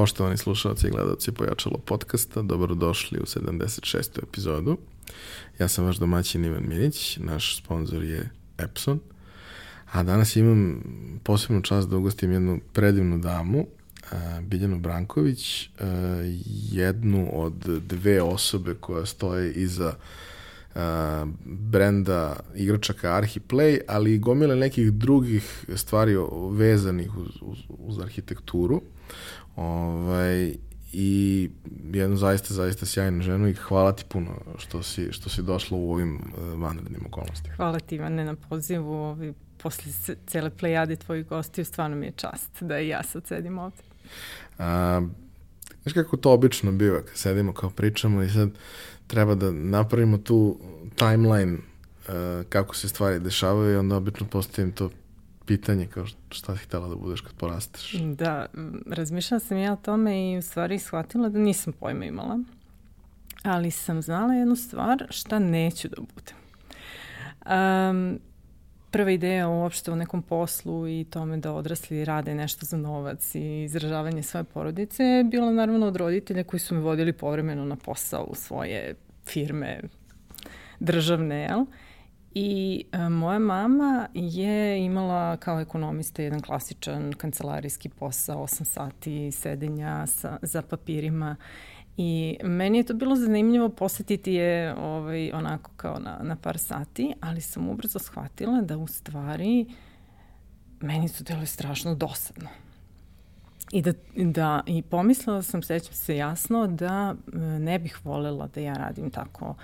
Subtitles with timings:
[0.00, 4.22] Poštovani slušalci i gledalci Pojačalo podcasta, dobrodošli u 76.
[4.22, 4.78] epizodu.
[5.58, 9.00] Ja sam vaš domaćin Ivan Mirić, naš sponsor je Epson,
[9.92, 10.82] a danas imam
[11.24, 13.66] posebnu čast da ugostim jednu predivnu damu,
[14.42, 15.70] Biljanu Branković,
[16.72, 17.54] jednu od
[17.86, 19.94] dve osobe koja stoje iza
[21.44, 26.16] brenda igračaka Arhiplay, ali i gomile nekih drugih stvari
[26.52, 28.82] vezanih uz, uz, uz arhitekturu.
[29.56, 30.54] Ovaj,
[30.92, 31.50] i
[31.92, 35.92] jednu zaista, zaista sjajnu ženu i hvala ti puno što si, što si došla u
[35.92, 37.54] ovim uh, vanrednim okolnostima.
[37.56, 38.92] Hvala ti Ivane na pozivu.
[38.94, 43.58] Ovi, posle cele plejade tvojih gostiju stvarno mi je čast da i ja sad sedim
[43.58, 43.82] ovde.
[44.58, 45.00] A,
[45.82, 48.50] znaš kako to obično biva kad sedimo kao pričamo i sad
[49.06, 50.60] treba da napravimo tu
[50.96, 54.90] timeline uh, kako se stvari dešavaju i onda obično postavim to
[55.50, 57.92] pitanje kao šta si htela da budeš kad porasteš?
[57.92, 58.46] Da,
[58.86, 62.38] razmišljala sam ja o tome i u stvari shvatila da nisam pojma imala.
[63.42, 66.36] Ali sam znala jednu stvar šta neću da budem.
[67.46, 68.20] Um,
[68.90, 73.62] prva ideja uopšte u nekom poslu i tome da odrasli rade nešto za novac i
[73.62, 78.24] izražavanje svoje porodice je bila naravno od roditelja koji su me vodili povremeno na posao
[78.24, 78.94] u svoje
[79.26, 79.80] firme
[80.80, 81.60] državne, jel?
[81.60, 81.68] Uh,
[82.34, 90.06] I e, moja mama je imala kao ekonomista jedan klasičan kancelarijski posao, 8 sati sedenja
[90.06, 91.36] sa, za papirima
[91.96, 97.14] I meni je to bilo zanimljivo posetiti je ovaj, onako kao na, na par sati,
[97.20, 99.66] ali sam ubrzo shvatila da u stvari
[100.80, 102.48] meni to delo strašno dosadno.
[103.72, 108.60] I, da, da, I pomislila sam, sećam se jasno, da e, ne bih volela da
[108.60, 109.56] ja radim tako uh,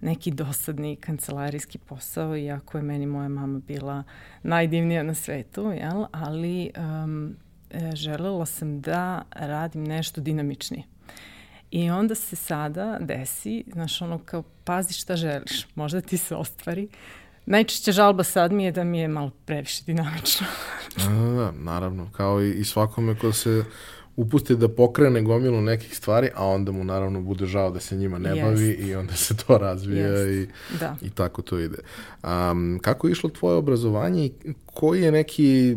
[0.00, 4.02] neki dosadni kancelarijski posao, iako je meni moja mama bila
[4.42, 6.04] najdivnija na svetu, jel?
[6.12, 6.70] ali
[7.04, 7.36] um,
[7.94, 10.82] želela sam da radim nešto dinamičnije.
[11.70, 16.88] I onda se sada desi, znaš, ono kao, pazi šta želiš, možda ti se ostvari.
[17.46, 20.46] Najčešća žalba sad mi je da mi je malo previše dinamično.
[20.96, 23.64] da, da, da, naravno, kao i, i svakome ko se
[24.16, 28.18] upusti da pokrene gomilu nekih stvari, a onda mu naravno bude žao da se njima
[28.18, 28.44] ne yes.
[28.44, 30.42] bavi i onda se to razvija yes.
[30.42, 30.48] i,
[30.80, 30.96] da.
[31.02, 31.78] i tako to ide.
[32.22, 34.32] Um, kako je išlo tvoje obrazovanje i
[34.66, 35.76] koji je neki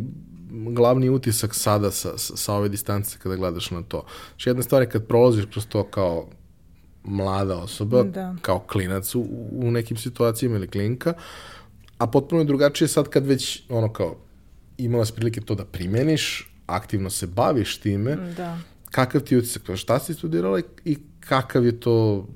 [0.52, 4.06] glavni utisak sada sa, sa, sa ove distance kada gledaš na to?
[4.30, 6.28] Znači jedna stvar je kad prolaziš kroz to kao
[7.04, 8.36] mlada osoba, da.
[8.42, 11.14] kao klinac u, u nekim situacijama ili klinka,
[11.98, 14.16] a potpuno je drugačije sad kad već ono kao
[14.78, 18.58] imala si prilike to da primeniš, aktivno se baviš time, da.
[18.92, 22.28] kakav ti je utisak, šta si studirala i kakav je to,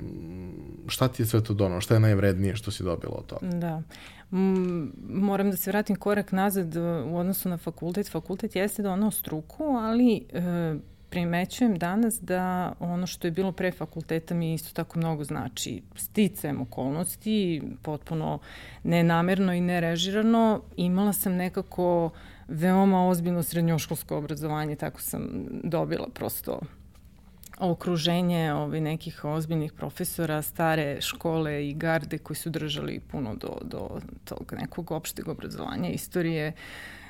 [0.88, 3.47] šta ti je sve to donalo, šta je najvrednije što si dobila od toga?
[3.47, 3.81] Da.
[4.31, 6.75] M moram da se vratim korak nazad
[7.06, 8.12] u odnosu na fakultet.
[8.12, 10.75] Fakultet jeste donao struku, ali e,
[11.09, 15.81] primećujem danas da ono što je bilo pre fakulteta mi isto tako mnogo znači.
[15.96, 18.40] Sticajem okolnosti, potpuno
[18.84, 22.09] nenamerno i nerežirano, imala sam nekako
[22.51, 26.59] veoma ozbiljno srednjoškolsko obrazovanje, tako sam dobila prosto
[27.59, 34.00] okruženje ovi nekih ozbiljnih profesora, stare škole i garde koji su držali puno do, do
[34.23, 36.53] tog nekog opšteg obrazovanja, istorije,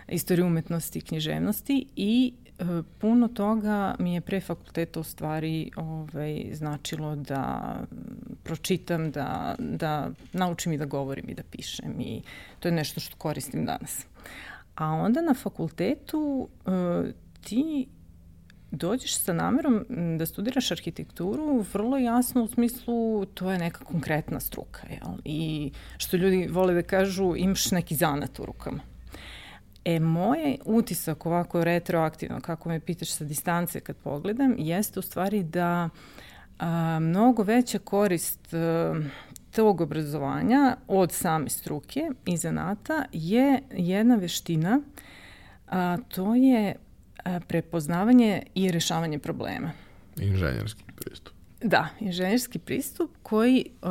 [0.07, 2.63] istorije umetnosti i književnosti i e,
[2.99, 7.75] puno toga mi je pre fakulteta u stvari ovaj, značilo da
[8.43, 12.21] pročitam, da, da naučim i da govorim i da pišem i
[12.59, 14.05] to je nešto što koristim danas.
[14.81, 16.73] A onda na fakultetu uh,
[17.41, 17.87] ti
[18.71, 19.85] dođeš sa namerom
[20.17, 24.87] da studiraš arhitekturu vrlo jasno u smislu to je neka konkretna struka.
[24.89, 25.17] Jel?
[25.25, 28.79] I što ljudi vole da kažu imaš neki zanat u rukama.
[29.85, 35.43] E, moj utisak ovako retroaktivno, kako me pitaš sa distance kad pogledam, jeste u stvari
[35.43, 35.89] da
[36.59, 38.95] a, mnogo veća korist a,
[39.51, 44.81] tog obrazovanja od same struke i zanata je jedna veština,
[45.67, 46.75] a to je
[47.23, 49.71] a, prepoznavanje i rešavanje problema.
[50.17, 51.33] Inženjerski pristup.
[51.63, 53.89] Da, inženjerski pristup koji uh,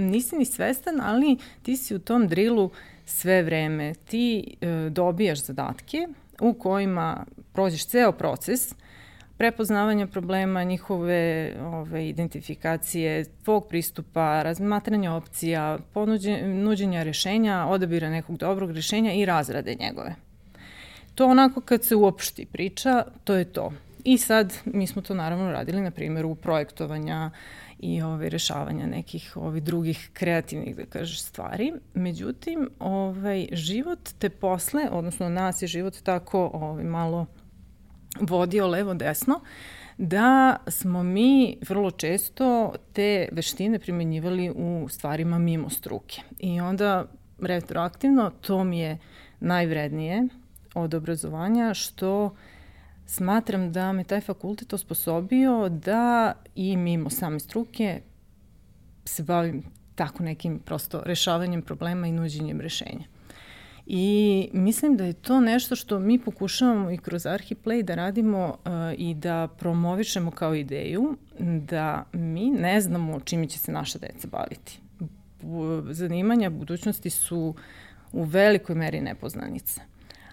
[0.00, 2.70] nisi ni svestan, ali ti si u tom drilu
[3.04, 3.94] sve vreme.
[3.94, 6.08] Ti uh, dobijaš zadatke
[6.40, 8.74] u kojima prođeš ceo proces
[9.36, 19.12] prepoznavanja problema, njihove ove, identifikacije, tvog pristupa, razmatranja opcija, ponuđenja rešenja, odabira nekog dobrog rešenja
[19.12, 20.14] i razrade njegove.
[21.14, 23.72] To onako kad se uopšti priča, to je to.
[24.04, 27.30] I sad mi smo to naravno radili na primjeru projektovanja
[27.78, 31.72] i ovaj, rešavanja nekih ovih drugih kreativnih, da kažeš, stvari.
[31.94, 37.26] Međutim, ovaj, život te posle, odnosno nas je život tako ovaj, malo
[38.20, 39.40] vodio levo-desno,
[39.98, 46.22] da smo mi vrlo često te veštine primenjivali u stvarima mimo struke.
[46.38, 47.06] I onda
[47.40, 48.98] retroaktivno to mi je
[49.40, 50.28] najvrednije
[50.74, 52.34] od obrazovanja što
[53.06, 58.00] smatram da me taj fakultet osposobio da i mimo same struke
[59.04, 59.62] se bavim
[59.94, 63.13] tako nekim prosto rešavanjem problema i nuđenjem rešenja.
[63.86, 68.72] I mislim da je to nešto što mi pokušavamo i kroz Arhiplay da radimo uh,
[68.98, 74.80] i da promovišemo kao ideju da mi ne znamo čime će se naša deca baviti.
[75.90, 77.54] Zanimanja budućnosti su
[78.12, 79.80] u velikoj meri nepoznanica.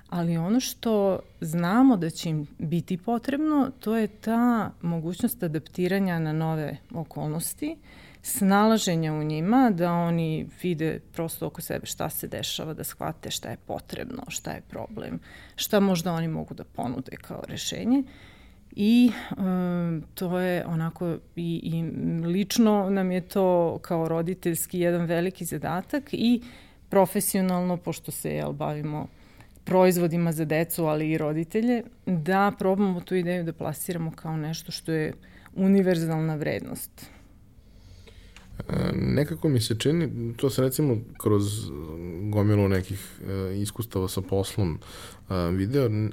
[0.09, 6.33] Ali ono što znamo da će im biti potrebno, to je ta mogućnost adaptiranja na
[6.33, 7.77] nove okolnosti,
[8.22, 13.50] snalaženja u njima, da oni vide prosto oko sebe šta se dešava, da shvate šta
[13.50, 15.20] je potrebno, šta je problem,
[15.56, 18.04] šta možda oni mogu da ponude kao rešenje.
[18.76, 21.84] I um, to je onako i, i
[22.28, 26.42] lično nam je to kao roditeljski jedan veliki zadatak i
[26.90, 29.08] profesionalno, pošto se jel, bavimo
[29.64, 34.92] proizvodima za decu, ali i roditelje, da probamo tu ideju da plasiramo kao nešto što
[34.92, 35.14] je
[35.56, 37.10] univerzalna vrednost.
[38.94, 41.44] Nekako mi se čini, to se recimo kroz
[42.31, 44.80] gomilu nekih e, iskustava sa poslom
[45.30, 46.10] e, video, e,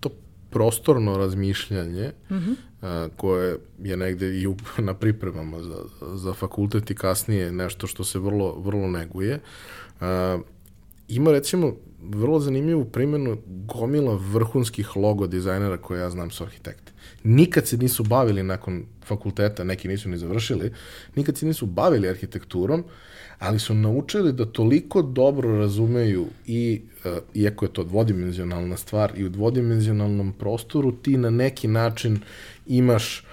[0.00, 0.10] to
[0.50, 3.08] prostorno razmišljanje mm -hmm.
[3.16, 4.46] koje je negde i
[4.88, 5.76] na pripremama za,
[6.14, 9.40] za fakultet i kasnije nešto što se vrlo, vrlo neguje,
[11.08, 11.72] ima recimo
[12.02, 16.92] vrlo zanimljivu primjenu gomila vrhunskih logo dizajnera koje ja znam su arhitekte.
[17.24, 20.72] Nikad se nisu bavili nakon fakulteta, neki nisu ni završili,
[21.16, 22.84] nikad se nisu bavili arhitekturom,
[23.38, 29.24] ali su naučili da toliko dobro razumeju i, uh, iako je to dvodimenzionalna stvar, i
[29.24, 32.20] u dvodimenzionalnom prostoru ti na neki način
[32.66, 33.24] imaš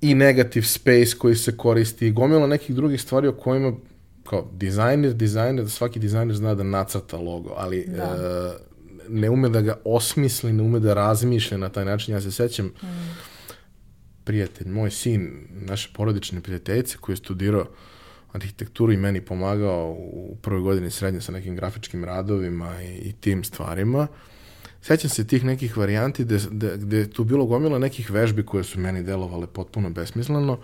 [0.00, 3.72] i negative space koji se koristi i gomila nekih drugih stvari o kojima
[4.24, 8.02] kao dizajner, dizajner, svaki dizajner zna da nacrta logo, ali da.
[8.62, 8.65] E,
[9.08, 12.14] ne ume da ga osmisli, ne ume da razmišlja na taj način.
[12.14, 12.86] Ja se sećam, mm.
[14.24, 17.66] prijatelj, moj sin, naše porodične prijateljice koji je studirao
[18.32, 23.44] arhitekturu i meni pomagao u prvoj godini srednje sa nekim grafičkim radovima i, i tim
[23.44, 24.06] stvarima.
[24.82, 28.64] Sećam se tih nekih varijanti gde, gde, gde je tu bilo gomila nekih vežbi koje
[28.64, 30.58] su meni delovale potpuno besmisleno, uh,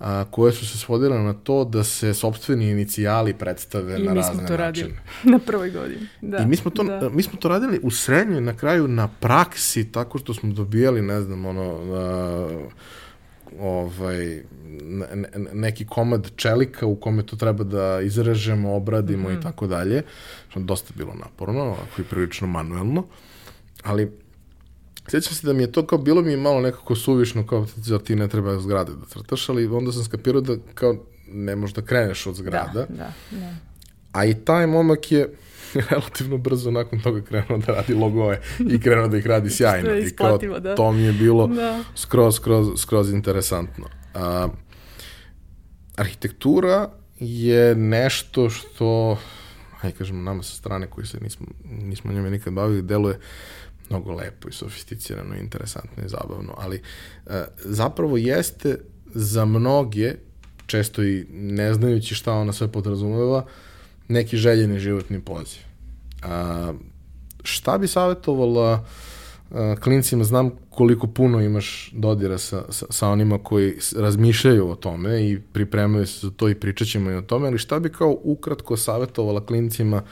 [0.00, 4.42] a, koje su se svodile na to da se sobstveni inicijali predstave I na razne
[4.42, 4.42] načine.
[4.42, 4.88] I mi smo to načine.
[4.88, 4.94] radili
[5.32, 6.06] na prvoj godini.
[6.20, 7.08] Da, I mi smo, to, da.
[7.08, 11.20] mi smo to radili u srednjoj, na kraju na praksi, tako što smo dobijali, ne
[11.20, 12.68] znam, ono, a,
[13.60, 14.42] ovaj,
[15.14, 19.32] ne, neki komad čelika u kome to treba da izrežemo, obradimo mm.
[19.32, 19.42] i mhm.
[19.42, 20.02] tako dalje,
[20.48, 23.04] što dosta bilo naporno, ako i prilično manuelno,
[23.82, 24.12] ali
[25.10, 27.98] Sjećam se da mi je to kao, bilo mi je malo nekako suvišno, kao da
[27.98, 30.96] ti ne treba zgrade da crtaš, ali onda sam skapirao da kao
[31.28, 32.72] ne možeš da kreneš od zgrada.
[32.72, 33.54] Da, da, da.
[34.12, 35.34] A i taj momak je
[35.90, 38.40] relativno brzo nakon toga krenuo da radi logoje
[38.70, 39.98] i krenuo da ih radi sjajno.
[39.98, 40.74] I kao, da.
[40.74, 41.84] to mi je bilo da.
[41.94, 43.86] skroz, skroz, skroz interesantno.
[44.14, 44.48] A,
[45.96, 49.18] arhitektura je nešto što,
[49.76, 53.18] hajde kažemo, nama sa strane koji se nismo, nismo njome nikad bavili, deluje
[53.90, 56.82] mnogo lepo i sofisticirano, interesantno i zabavno, ali
[57.26, 58.78] e, zapravo jeste
[59.14, 60.14] za mnoge,
[60.66, 63.46] često i ne znajući šta ona sve podrazumeva,
[64.08, 65.60] neki željeni životni poziv.
[66.22, 66.72] A,
[67.42, 68.84] šta bi savjetovala
[69.50, 75.30] a, klincima, znam koliko puno imaš dodira sa, sa, sa onima koji razmišljaju o tome
[75.30, 78.16] i pripremaju se za to i pričat ćemo i o tome, ali šta bi kao
[78.22, 80.02] ukratko savjetovala klincima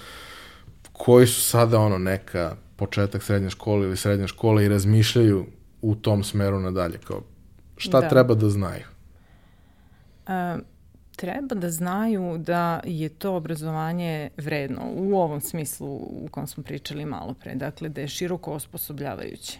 [0.92, 5.46] koji su sada ono neka početak srednje škole ili srednje škole i razmišljaju
[5.82, 7.22] u tom smeru nadalje, kao
[7.76, 8.08] šta da.
[8.08, 8.84] treba da znaju?
[10.26, 10.58] A,
[11.16, 17.04] treba da znaju da je to obrazovanje vredno u ovom smislu u kom smo pričali
[17.04, 19.58] malo pre, dakle da je široko osposobljavajuće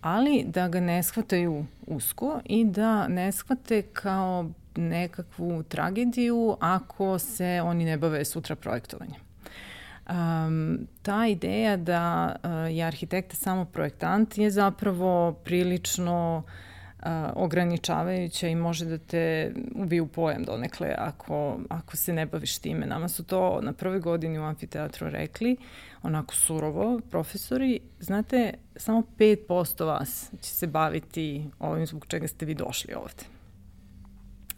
[0.00, 7.60] ali da ga ne shvataju usko i da ne shvate kao nekakvu tragediju ako se
[7.64, 9.27] oni ne bave sutra projektovanjem.
[10.08, 16.42] Um, ta ideja da uh, je arhitekta samo projektant je zapravo prilično
[16.98, 22.58] uh, ograničavajuća i može da te ubije u pojam donekle ako, ako se ne baviš
[22.58, 22.86] time.
[22.86, 25.56] Nama su to na prvoj godini u amfiteatru rekli,
[26.02, 32.54] onako surovo, profesori, znate, samo 5% vas će se baviti ovim zbog čega ste vi
[32.54, 33.24] došli ovde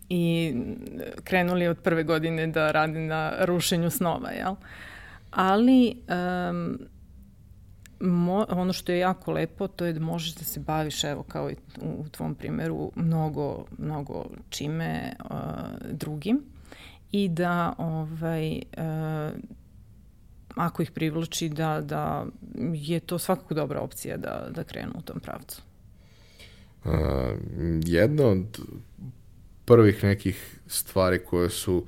[0.09, 0.55] i
[1.25, 4.53] krenuli od prve godine da radi na rušenju snova, jel?
[4.53, 4.59] Uh,
[5.31, 5.97] ali
[6.51, 6.79] um,
[8.01, 11.51] mo, ono što je jako lepo, to je da možeš da se baviš, evo kao
[11.51, 15.37] i u, u tvom primeru, mnogo, mnogo čime uh,
[15.91, 16.41] drugim
[17.13, 19.39] i da ovaj, uh,
[20.55, 22.27] ako ih privlači da, da
[22.73, 25.63] je to svakako dobra opcija da, da krenu u tom pravcu.
[26.85, 26.93] Uh,
[27.85, 28.61] jedna od
[29.65, 31.87] prvih nekih stvari koje su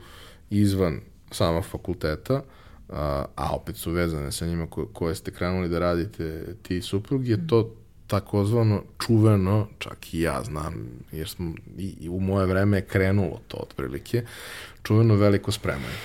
[0.51, 2.43] izvan sama fakulteta,
[2.93, 7.29] a, a opet su vezane sa njima ko, koje ste krenuli da radite ti suprug,
[7.29, 7.75] je to
[8.07, 13.41] takozvano čuveno, čak i ja znam, jer smo, i, i u moje vreme je krenulo
[13.49, 14.25] to otprilike,
[14.83, 15.97] čuveno veliko spremanje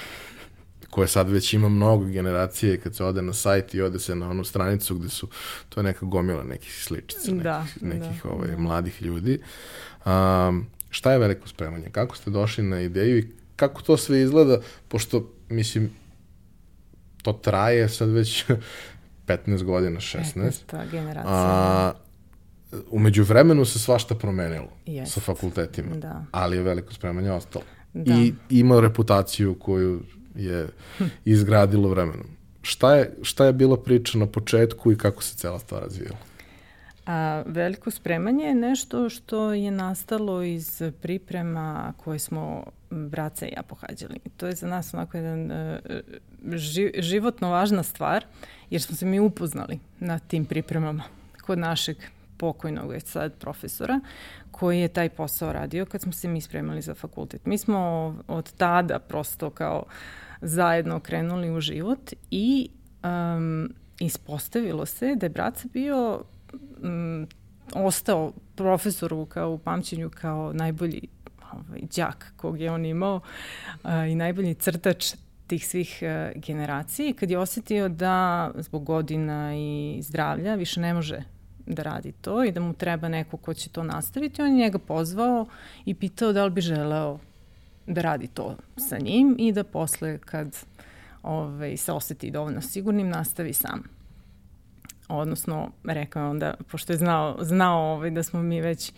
[0.89, 4.29] koje sad već ima mnogo generacije kad se ode na sajt i ode se na
[4.29, 5.27] onu stranicu gde su,
[5.69, 8.57] to je neka gomila nekih sličica, da, nekih, nekih da, ovaj, da.
[8.57, 9.39] mladih ljudi.
[10.05, 11.89] Um, šta je veliko spremanje?
[11.91, 15.89] Kako ste došli na ideju i kako to sve izgleda, pošto, mislim,
[17.33, 18.45] to traje sad već
[19.27, 20.23] 15 godina, 16.
[20.71, 20.91] 15.
[20.91, 21.23] generacija.
[21.25, 21.93] A,
[22.91, 25.13] umeđu vremenu se svašta promenilo Jest.
[25.13, 26.25] sa fakultetima, da.
[26.31, 27.65] ali je veliko spremanje ostalo.
[27.93, 28.13] Da.
[28.13, 30.01] I ima reputaciju koju
[30.35, 30.67] je
[31.25, 32.27] izgradilo vremenom.
[32.61, 36.17] Šta je, šta je bila priča na početku i kako se cela stvar razvijala?
[37.05, 43.63] A, veliko spremanje je nešto što je nastalo iz priprema koje smo braca i ja
[43.63, 44.19] pohađali.
[44.37, 45.79] To je za nas onako jedan e,
[46.55, 48.25] ži, životno važna stvar,
[48.69, 51.03] jer smo se mi upoznali na tim pripremama
[51.41, 51.97] kod našeg
[52.37, 53.99] pokojnog već sad profesora,
[54.51, 57.45] koji je taj posao radio kad smo se mi spremali za fakultet.
[57.45, 57.79] Mi smo
[58.27, 59.83] od tada prosto kao
[60.41, 62.69] zajedno krenuli u život i
[63.03, 66.21] um, ispostavilo se da je braca bio
[66.83, 67.27] um,
[67.73, 71.07] ostao profesoru kao u pamćenju kao najbolji
[71.57, 73.19] ovaj, đak kog je on imao
[73.83, 75.15] a, i najbolji crtač
[75.47, 81.23] tih svih a, generacija kad je osetio da zbog godina i zdravlja više ne može
[81.65, 84.79] da radi to i da mu treba neko ko će to nastaviti, on je njega
[84.79, 85.45] pozvao
[85.85, 87.19] i pitao da li bi želeo
[87.87, 90.57] da radi to sa njim i da posle kad
[91.23, 93.83] ovaj, se oseti dovoljno sigurnim nastavi sam.
[95.07, 98.91] Odnosno rekao je onda, pošto je znao, znao ovaj, da smo mi već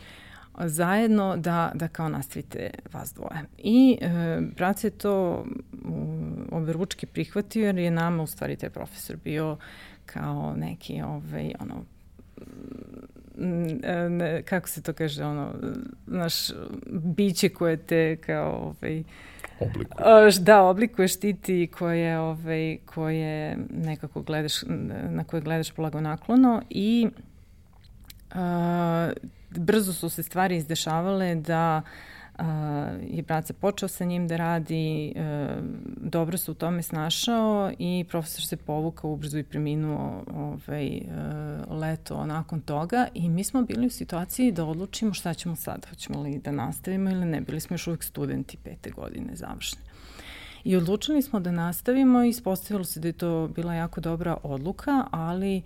[0.58, 3.42] zajedno da, da kao nastavite vas dvoje.
[3.58, 5.46] I e, brat je to
[6.52, 9.58] oberučki prihvatio jer je nama u stvari taj profesor bio
[10.06, 11.84] kao neki ovaj, ono,
[14.10, 15.54] ne, kako se to kaže, ono,
[16.08, 16.34] naš
[16.90, 19.04] biće koje te kao, ovaj,
[19.60, 20.32] oblikuje.
[20.40, 24.54] Da, oblikuje, štiti koje, ovaj, koje nekako gledaš,
[25.10, 27.08] na koje gledaš naklono i
[28.32, 29.12] a,
[29.50, 31.82] brzo su se stvari izdešavale da
[32.40, 32.46] uh,
[33.16, 35.64] je braca počeo sa njim da radi, uh,
[35.98, 41.02] dobro se u tome snašao i profesor se povukao ubrzo i preminuo ovaj,
[41.68, 45.86] uh, leto nakon toga i mi smo bili u situaciji da odlučimo šta ćemo sad,
[45.90, 49.82] hoćemo li da nastavimo ili ne, bili smo još uvijek studenti pete godine završne.
[50.64, 55.06] I odlučili smo da nastavimo i ispostavilo se da je to bila jako dobra odluka,
[55.12, 55.64] ali uh,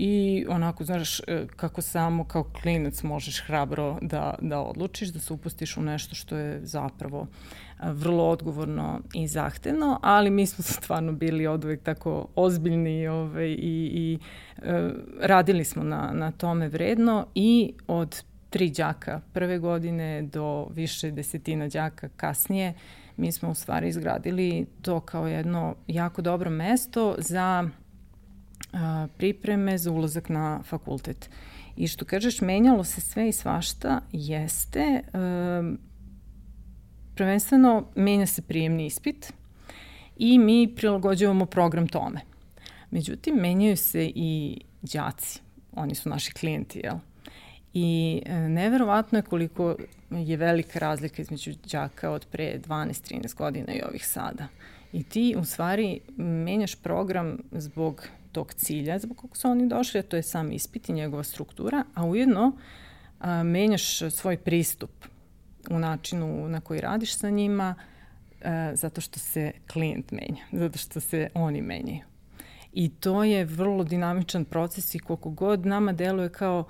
[0.00, 5.32] i onako, znaš, e, kako samo kao klinac možeš hrabro da, da odlučiš, da se
[5.32, 11.12] upustiš u nešto što je zapravo e, vrlo odgovorno i zahtevno, ali mi smo stvarno
[11.12, 14.18] bili od uvek tako ozbiljni ovaj, i, i
[14.62, 14.90] e,
[15.20, 21.68] radili smo na, na tome vredno i od tri đaka prve godine do više desetina
[21.68, 22.74] đaka kasnije
[23.16, 27.68] mi smo u stvari izgradili to kao jedno jako dobro mesto za
[29.16, 31.30] pripreme za ulazak na fakultet.
[31.76, 35.02] I što kažeš, menjalo se sve i svašta, jeste.
[37.14, 39.32] Prvenstveno, menja se prijemni ispit
[40.16, 42.20] i mi prilagođavamo program tome.
[42.90, 45.40] Međutim, menjaju se i đaci.
[45.72, 46.96] Oni su naši klijenti, jel?
[47.74, 49.76] I e, neverovatno je koliko
[50.10, 54.46] je velika razlika između đaka od pre 12-13 godina i ovih sada.
[54.92, 58.08] I ti u stvari menjaš program zbog
[58.38, 61.84] tog cilja zbog kog su oni došli, a to je sam ispit i njegova struktura,
[61.94, 62.52] a ujedno
[63.20, 64.90] a, menjaš svoj pristup
[65.70, 67.74] u načinu na koji radiš sa njima,
[68.44, 72.04] a, zato što se klijent menja, zato što se oni menjaju.
[72.72, 76.64] I to je vrlo dinamičan proces i koliko god nama deluje kao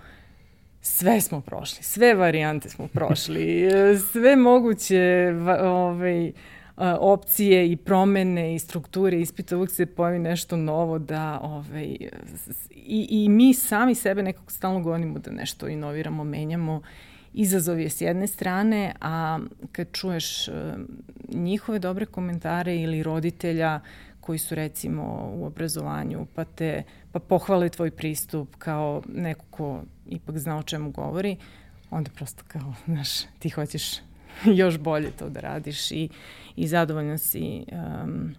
[0.81, 3.69] sve smo prošli, sve varijante smo prošli,
[4.13, 6.33] sve moguće ovaj,
[7.01, 11.97] opcije i promene i strukture ispita, uvijek se pojavi nešto novo da ovaj,
[12.71, 16.83] i, i mi sami sebe nekako stalno gonimo da nešto inoviramo, menjamo.
[17.33, 19.39] Izazov je s jedne strane, a
[19.73, 20.49] kad čuješ
[21.29, 23.81] njihove dobre komentare ili roditelja
[24.21, 26.83] koji su recimo u obrazovanju, pa te
[27.13, 31.37] pa pohvale tvoj pristup kao neko ko ipak zna o čemu govori,
[31.91, 33.09] onda prosto kao, znaš,
[33.39, 34.08] ti hoćeš
[34.61, 36.09] još bolje to da radiš i,
[36.57, 38.35] i zadovoljna si um,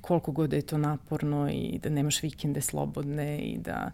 [0.00, 3.90] koliko god je to naporno i da nemaš vikende slobodne i da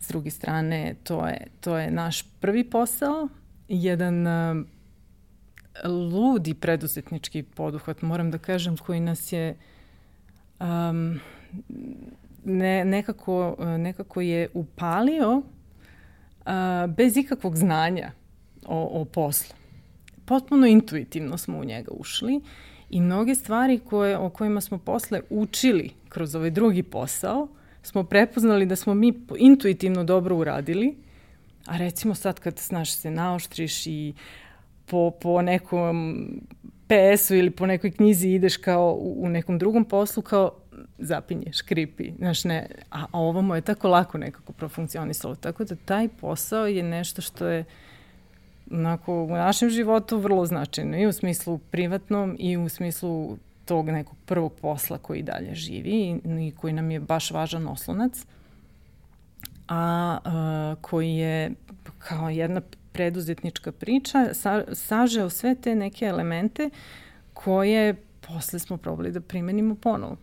[0.00, 3.28] s druge strane to je, to je naš prvi posao,
[3.68, 4.66] jedan um,
[5.84, 9.56] ludi preduzetnički poduhvat, moram da kažem, koji nas je
[10.60, 11.20] um,
[12.44, 15.44] ne, nekako, nekako je upalio uh,
[16.96, 18.10] bez ikakvog znanja
[18.66, 19.55] o, o poslu.
[20.26, 22.40] Potpuno intuitivno smo u njega ušli
[22.90, 27.48] i mnoge stvari koje, o kojima smo posle učili kroz ovaj drugi posao
[27.82, 30.96] smo prepoznali da smo mi intuitivno dobro uradili,
[31.66, 34.14] a recimo sad kad znaš se naoštriš i
[34.86, 36.28] po, po nekom
[36.86, 40.50] PS-u ili po nekoj knjizi ideš kao u, u nekom drugom poslu kao
[40.98, 45.34] zapinješ, kripi, znaš ne, a, a ovo mu je tako lako nekako profunkcionisalo.
[45.34, 47.64] Tako da taj posao je nešto što je
[48.70, 54.16] onako, u našem životu vrlo značajno i u smislu privatnom i u smislu tog nekog
[54.24, 58.24] prvog posla koji dalje živi i, koji nam je baš važan oslonac,
[59.68, 61.50] a, a koji je
[61.98, 62.60] kao jedna
[62.92, 66.70] preduzetnička priča sa, sažeo sve te neke elemente
[67.34, 70.16] koje posle smo probali da primenimo ponovo.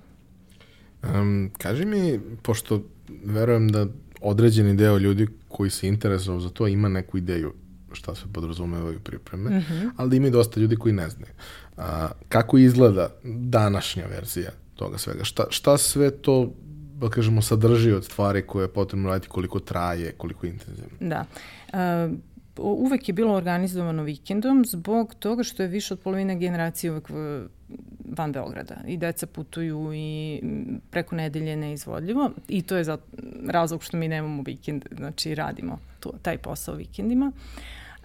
[1.03, 2.81] Um, kaži mi, pošto
[3.25, 3.85] verujem da
[4.21, 7.53] određeni deo ljudi koji se interesuju za to ima neku ideju
[7.93, 9.91] šta se podrazumevaju pripreme, mm -hmm.
[9.97, 11.33] ali da ima i dosta ljudi koji ne znaju.
[11.77, 15.23] A, kako izgleda današnja verzija toga svega?
[15.23, 16.49] Šta, šta sve to
[16.99, 20.97] da kažemo, sadrži od stvari koje je potrebno raditi, koliko traje, koliko je intenzivno?
[20.99, 21.25] Da.
[21.73, 22.17] Uh,
[22.57, 27.09] uvek je bilo organizovano vikendom zbog toga što je više od polovine generacije uvek
[28.09, 30.41] van Beograda i deca putuju i
[30.91, 32.97] preko nedelje neizvodljivo i to je za
[33.47, 37.31] razlog što mi nemamo vikend, znači radimo to, taj posao vikendima.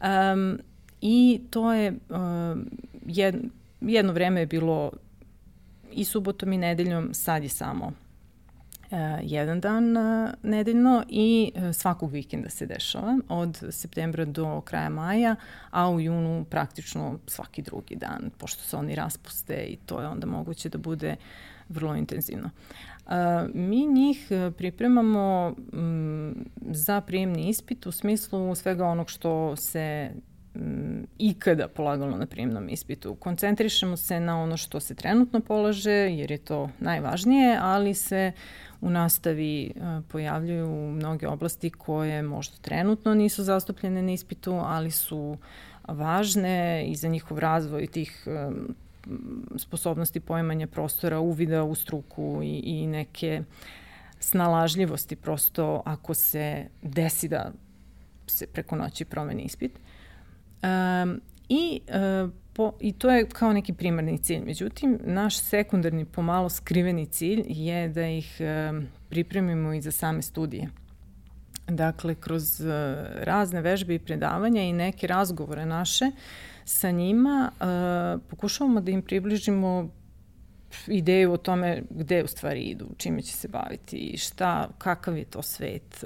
[0.02, 0.58] Um,
[1.00, 2.70] I to je um,
[3.06, 3.36] jed,
[3.80, 4.90] jedno vreme je bilo
[5.92, 12.10] i subotom i nedeljom, sad je samo uh, jedan dan uh, nedeljno i uh, svakog
[12.12, 15.36] vikenda se dešava od septembra do kraja maja,
[15.70, 20.26] a u junu praktično svaki drugi dan, pošto se oni raspuste i to je onda
[20.26, 21.16] moguće da bude
[21.68, 22.50] vrlo intenzivno.
[23.54, 30.10] Mi njih pripremamo um, za prijemni ispit u smislu svega onog što se
[31.18, 33.14] ikada polagalo na prijemnom ispitu.
[33.14, 38.32] Koncentrišemo se na ono što se trenutno polaže, jer je to najvažnije, ali se
[38.80, 39.70] u nastavi e,
[40.08, 45.36] pojavljuju mnoge oblasti koje možda trenutno nisu zastupljene na ispitu, ali su
[45.88, 48.50] važne i za njihov razvoj tih e,
[49.56, 53.42] sposobnosti pojmanja prostora, uvida u struku i, i neke
[54.20, 57.52] snalažljivosti prosto ako se desi da
[58.26, 59.72] se preko noći promeni ispit.
[60.62, 61.80] Um, i,
[62.24, 64.44] uh, po, I to je kao neki primarni cilj.
[64.44, 68.36] Međutim, naš sekundarni, pomalo skriveni cilj je da ih
[68.70, 70.68] um, pripremimo i za same studije.
[71.68, 72.66] Dakle, kroz uh,
[73.14, 76.10] razne vežbe i predavanja i neke razgovore naše
[76.68, 79.88] sa njima uh, pokušavamo da im približimo
[80.86, 85.42] ideju o tome gde u stvari idu, čime će se baviti, šta, kakav je to
[85.42, 86.04] svet,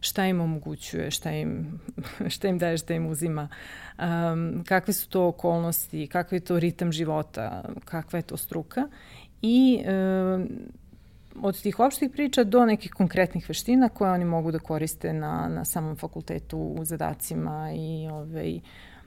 [0.00, 1.80] šta im omogućuje, šta im,
[2.34, 3.48] šta im daje, šta im uzima,
[3.98, 8.88] um, kakve su to okolnosti, kakav je to ritam života, kakva je to struka
[9.42, 9.80] i
[10.34, 10.48] um,
[11.42, 15.64] od tih opštih priča do nekih konkretnih veština koje oni mogu da koriste na, na
[15.64, 18.60] samom fakultetu u zadacima i ovaj,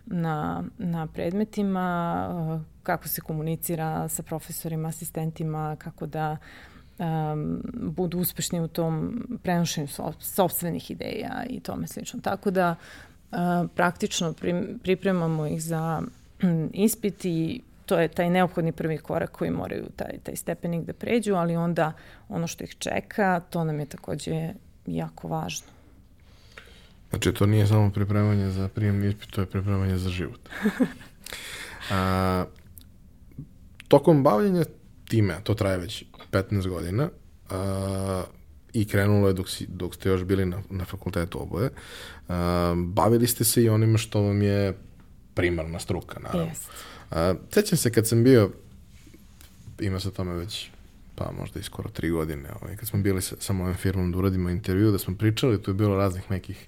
[0.09, 6.37] na, na predmetima, kako se komunicira sa profesorima, asistentima, kako da
[6.97, 9.87] um, budu uspešni u tom prenošenju
[10.19, 12.19] sobstvenih ideja i tome slično.
[12.21, 12.75] Tako da
[13.31, 13.37] uh,
[13.75, 14.33] praktično
[14.83, 16.01] pripremamo ih za
[16.43, 20.93] um, ispit i to je taj neophodni prvi korak koji moraju taj, taj stepenik da
[20.93, 21.93] pređu, ali onda
[22.29, 24.53] ono što ih čeka, to nam je takođe
[24.85, 25.67] jako važno.
[27.09, 30.39] Znači, to nije samo pripremanje za prijem ispit, to je pripremanje za život.
[31.91, 32.45] A,
[33.87, 34.63] tokom bavljenja
[35.07, 37.09] time, to traje već 15 godina,
[37.49, 38.23] a,
[38.73, 41.69] i krenulo je dok, si, dok ste još bili na, na fakultetu oboje,
[42.27, 44.77] a, bavili ste se i onima što vam je
[45.33, 46.51] primarna struka, naravno.
[46.51, 46.69] Yes.
[47.11, 48.51] A, sećam se kad sam bio,
[49.79, 50.69] ima se tome već
[51.15, 54.17] pa možda i skoro tri godine, ovaj, kad smo bili sa, sa mojom firmom da
[54.17, 56.67] uradimo intervju, da smo pričali, tu je bilo raznih nekih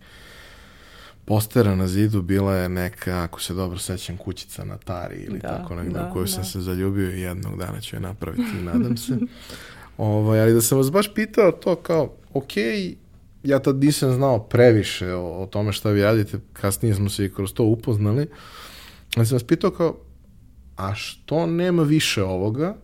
[1.26, 5.48] postera na zidu bila je neka, ako se dobro sećam, kućica na tari ili da,
[5.48, 9.18] tako negdje da, koju sam se zaljubio i jednog dana ću je napraviti, nadam se.
[9.98, 12.52] Ovaj, ali da sam vas baš pitao to kao, ok,
[13.44, 17.34] ja tad nisam znao previše o, o tome šta vi radite, kasnije smo se i
[17.34, 18.28] kroz to upoznali,
[19.16, 19.98] ali sam vas pitao kao,
[20.76, 22.76] a što nema više ovoga?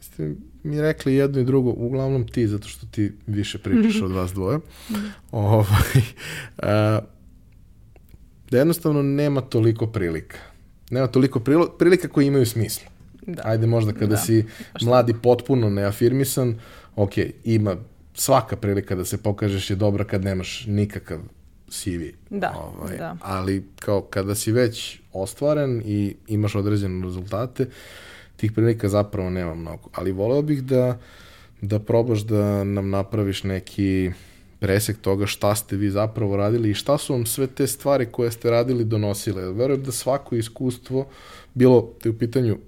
[0.00, 4.32] Ste mi rekli jedno i drugo, uglavnom ti, zato što ti više pričaš od vas
[4.32, 4.58] dvoje.
[5.30, 6.00] ovaj,
[6.58, 7.00] a,
[8.50, 10.38] da jednostavno nema toliko prilika.
[10.90, 11.40] Nema toliko
[11.78, 12.90] prilika koji imaju smisla.
[13.26, 13.42] Da.
[13.44, 14.16] Ajde možda kada da.
[14.16, 14.44] si
[14.82, 16.58] mladi potpuno neafirmisan,
[16.96, 17.12] ok,
[17.44, 17.76] ima
[18.14, 21.18] svaka prilika da se pokažeš je dobra kad nemaš nikakav
[21.68, 22.02] CV.
[22.30, 23.16] Da, ovaj, da.
[23.22, 27.66] Ali kao kada si već ostvaren i imaš određene rezultate,
[28.36, 29.88] tih prilika zapravo nema mnogo.
[29.92, 30.98] Ali voleo bih da,
[31.60, 34.10] da probaš da nam napraviš neki
[34.60, 38.30] presek toga šta ste vi zapravo radili i šta su vam sve te stvari koje
[38.30, 39.52] ste radili donosile.
[39.52, 41.06] Verujem da svako iskustvo,
[41.54, 42.58] bilo te u pitanju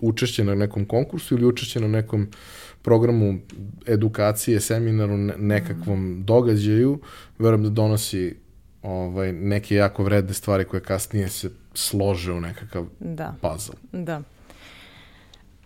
[0.00, 2.28] učešće na nekom konkursu ili učešće na nekom
[2.82, 3.38] programu
[3.86, 6.24] edukacije, seminaru, nekakvom mm.
[6.24, 6.98] događaju,
[7.38, 8.34] verujem da donosi
[8.82, 13.34] ovaj, neke jako vredne stvari koje kasnije se slože u nekakav da.
[13.40, 13.74] puzzle.
[13.92, 14.22] Da.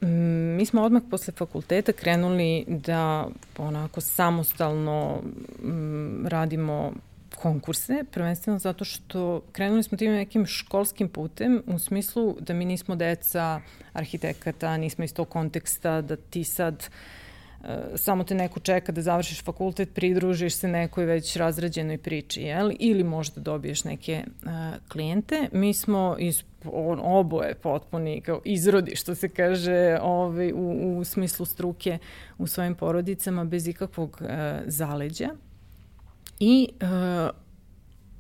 [0.03, 5.23] Mm, mi smo odmah posle fakulteta krenuli da onako samostalno
[5.63, 6.93] mm, radimo
[7.37, 12.97] konkurse, prvenstveno zato što krenuli smo tim nekim školskim putem u smislu da mi nismo
[12.97, 13.61] deca
[13.93, 16.89] arhitekata, nismo iz tog konteksta da ti sad
[17.61, 22.71] uh, samo te neko čeka da završiš fakultet, pridružiš se nekoj već razrađenoj priči, jel?
[22.79, 24.51] ili možda dobiješ neke uh,
[24.89, 25.49] klijente.
[25.53, 31.47] Mi smo iz on, oboje potpuni kao izrodi, što se kaže ovaj, u, u smislu
[31.47, 31.99] struke
[32.39, 34.29] u svojim porodicama bez ikakvog uh,
[34.67, 35.29] zaleđa.
[36.41, 37.31] I uh,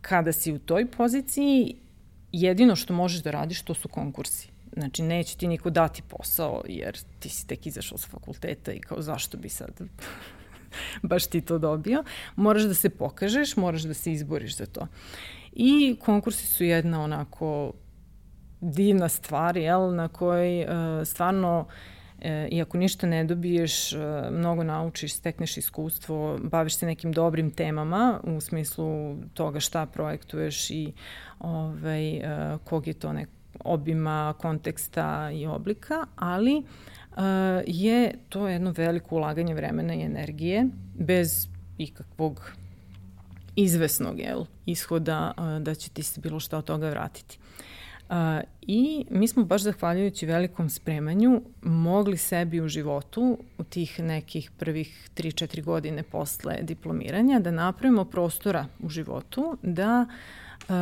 [0.00, 1.76] kada si u toj poziciji,
[2.32, 4.48] jedino što možeš da radiš to su konkursi.
[4.72, 9.02] Znači, neće ti niko dati posao, jer ti si tek izašao sa fakulteta i kao
[9.02, 9.80] zašto bi sad
[11.10, 12.04] baš ti to dobio.
[12.36, 14.86] Moraš da se pokažeš, moraš da se izboriš za to.
[15.52, 17.72] I konkursi su jedna onako
[18.62, 20.68] divna stvar, jel, na kojoj uh,
[21.04, 21.66] stvarno
[22.20, 23.98] e, i ako ništa ne dobiješ, e,
[24.30, 30.92] mnogo naučiš, stekneš iskustvo, baviš se nekim dobrim temama u smislu toga šta projektuješ i
[31.40, 33.32] ovaj, e, kog je to neko
[33.64, 36.62] obima, konteksta i oblika, ali
[37.66, 41.48] je to jedno veliko ulaganje vremena i energije bez
[41.78, 42.52] ikakvog
[43.56, 47.38] izvesnog jel, ishoda da će ti se bilo šta od toga vratiti.
[48.62, 55.10] I mi smo baš zahvaljujući velikom spremanju mogli sebi u životu u tih nekih prvih
[55.16, 60.74] 3-4 godine posle diplomiranja da napravimo prostora u životu da uh,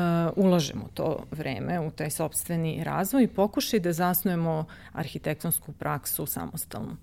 [0.45, 6.97] ulažemo to vreme u taj sobstveni razvoj i pokušaj da zasnujemo arhitektonsku praksu samostalno.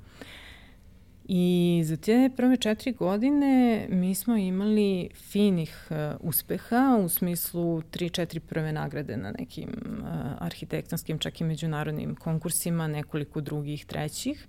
[1.30, 8.10] I za te prve četiri godine mi smo imali finih uh, uspeha u smislu tri,
[8.10, 10.08] četiri prve nagrade na nekim uh,
[10.40, 14.48] arhitektonskim, čak i međunarodnim konkursima, nekoliko drugih, trećih.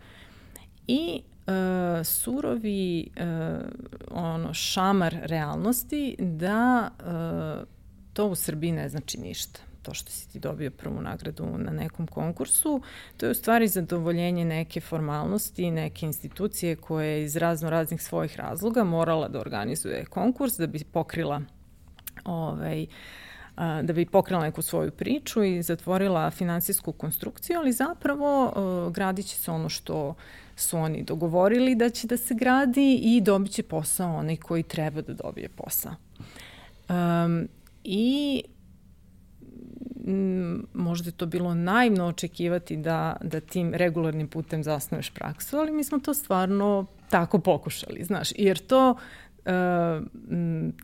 [0.87, 3.25] I uh, surovi uh,
[4.11, 7.69] ono šamar realnosti da uh,
[8.13, 12.07] to u Srbiji ne znači ništa to što si ti dobio prvu nagradu na nekom
[12.07, 12.83] konkursu,
[13.17, 18.37] to je u stvari zadovoljenje neke formalnosti, neke institucije koje je iz razno raznih svojih
[18.37, 21.43] razloga morala da organizuje konkurs da bi pokrila
[22.25, 22.87] ovaj,
[23.57, 28.53] da bi pokrila neku svoju priču i zatvorila finansijsku konstrukciju, ali zapravo
[28.95, 30.15] gradit će se ono što
[30.57, 35.03] su oni dogovorili da će da se gradi i dobit će posao onaj koji treba
[35.03, 35.93] da dobije posao.
[36.89, 37.49] Um,
[37.85, 38.43] i
[40.75, 45.85] možda je to bilo naivno očekivati da, da tim regularnim putem zasnuješ praksu, ali mi
[45.85, 48.97] smo to stvarno tako pokušali, znaš, jer to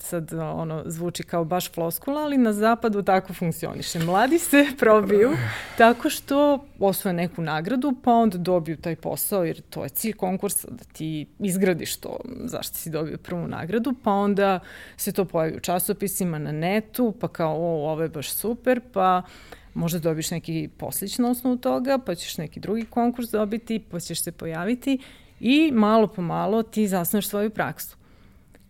[0.01, 3.99] sad ono zvuči kao baš floskula, ali na zapadu tako funkcioniše.
[3.99, 5.31] Mladi se probiju
[5.79, 10.69] tako što osvoje neku nagradu, pa onda dobiju taj posao, jer to je cilj konkursa,
[10.71, 14.61] da ti izgradiš to zašto si dobio prvu nagradu, pa onda
[14.97, 19.23] se to pojavi u časopisima na netu, pa kao o, ovo je baš super, pa
[19.75, 24.23] možda dobiš neki poslić na osnovu toga, pa ćeš neki drugi konkurs dobiti, pa ćeš
[24.23, 24.99] se pojaviti
[25.41, 27.97] i malo po malo ti zasneš svoju praksu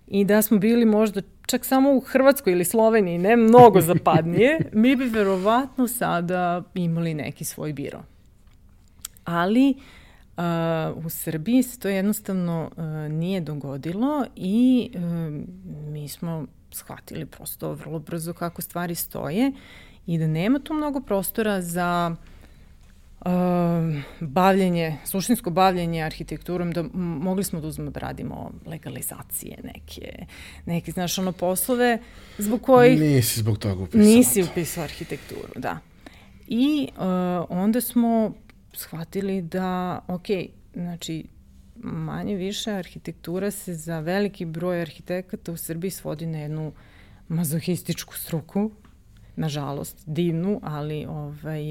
[0.06, 4.96] i da smo bili možda čak samo u Hrvatskoj ili Sloveniji, ne mnogo zapadnije, mi
[4.96, 8.02] bi verovatno sada imali neki svoj biro.
[9.24, 9.74] Ali
[10.36, 15.00] uh, u Srbiji se to jednostavno uh, nije dogodilo i uh,
[15.92, 19.52] mi smo shvatili prosto vrlo brzo kako stvari stoje
[20.06, 22.33] i da nema tu mnogo prostora za uh,
[24.20, 30.26] bavljenje, suštinsko bavljenje arhitekturom, da mogli smo da uzmemo da radimo legalizacije neke,
[30.66, 31.98] neke, znaš, ono poslove
[32.38, 33.00] zbog kojih...
[33.00, 34.06] Nisi zbog toga upisao.
[34.06, 35.78] Nisi upisao arhitekturu, da.
[36.46, 37.02] I uh,
[37.48, 38.32] onda smo
[38.72, 40.26] shvatili da, ok,
[40.74, 41.24] znači,
[41.76, 46.72] manje više arhitektura se za veliki broj arhitekata u Srbiji svodi na jednu
[47.28, 48.70] mazohističku struku,
[49.36, 51.62] nažalost, divnu, ali ovaj,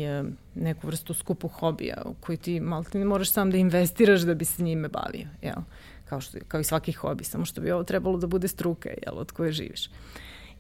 [0.56, 4.46] neku vrstu skupu hobija u koji ti malo ne moraš sam da investiraš da bi
[4.46, 5.62] se njime bavio, jel?
[6.06, 9.18] Kao, što, kao i svaki hobi, samo što bi ovo trebalo da bude struka, jel,
[9.18, 9.90] od koje živiš.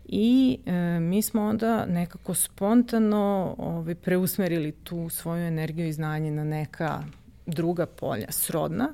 [0.06, 6.44] I e, mi smo onda nekako spontano ovaj, preusmerili tu svoju energiju i znanje na
[6.44, 7.04] neka
[7.46, 8.94] druga polja, srodna,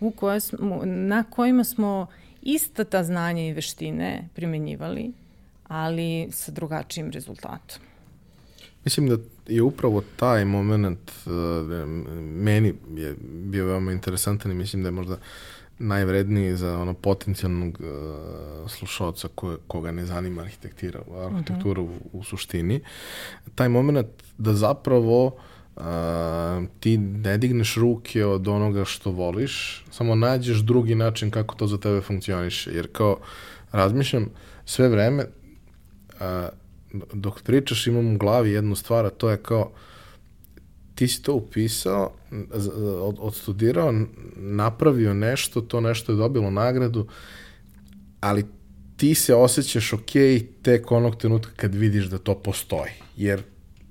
[0.00, 2.06] u koje smo, na kojima smo
[2.42, 5.12] ista ta znanja i veštine primenjivali,
[5.68, 7.82] ali sa drugačijim rezultatom.
[8.84, 11.32] Mislim da je upravo taj moment uh,
[12.20, 15.16] meni je bio veoma interesantan i mislim da je možda
[15.78, 21.00] najvredniji za ono potencijalnog uh, slušalca ko, koga ne zanima arhitektura,
[21.32, 21.98] arhitektura uh -huh.
[22.12, 22.80] u, u suštini.
[23.54, 24.06] Taj moment
[24.38, 25.82] da zapravo uh,
[26.80, 31.78] ti ne digneš ruke od onoga što voliš, samo nađeš drugi način kako to za
[31.78, 32.70] tebe funkcioniše.
[32.70, 33.18] Jer kao,
[33.72, 34.30] razmišljam
[34.64, 35.24] sve vreme,
[36.20, 36.48] a,
[37.12, 39.70] dok pričaš imam u glavi jednu stvar, a to je kao,
[40.94, 42.12] ti si to upisao,
[43.00, 43.94] od, odstudirao,
[44.36, 47.06] napravio nešto, to nešto je dobilo nagradu,
[48.20, 48.44] ali
[48.96, 50.10] ti se osjećaš ok
[50.62, 52.90] tek onog trenutka kad vidiš da to postoji.
[53.16, 53.42] Jer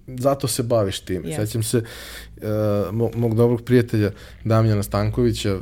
[0.07, 1.23] zato se baviš tim.
[1.23, 1.35] Yes.
[1.35, 2.43] Sećam se uh,
[2.91, 4.11] mog, mog dobrog prijatelja
[4.43, 5.59] Damjana Stankovića,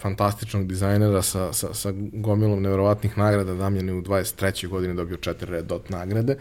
[0.00, 3.54] fantastičnog dizajnera sa, sa, sa gomilom nevjerovatnih nagrada.
[3.54, 4.68] Damjan je u 23.
[4.68, 6.36] godini dobio četiri red dot nagrade.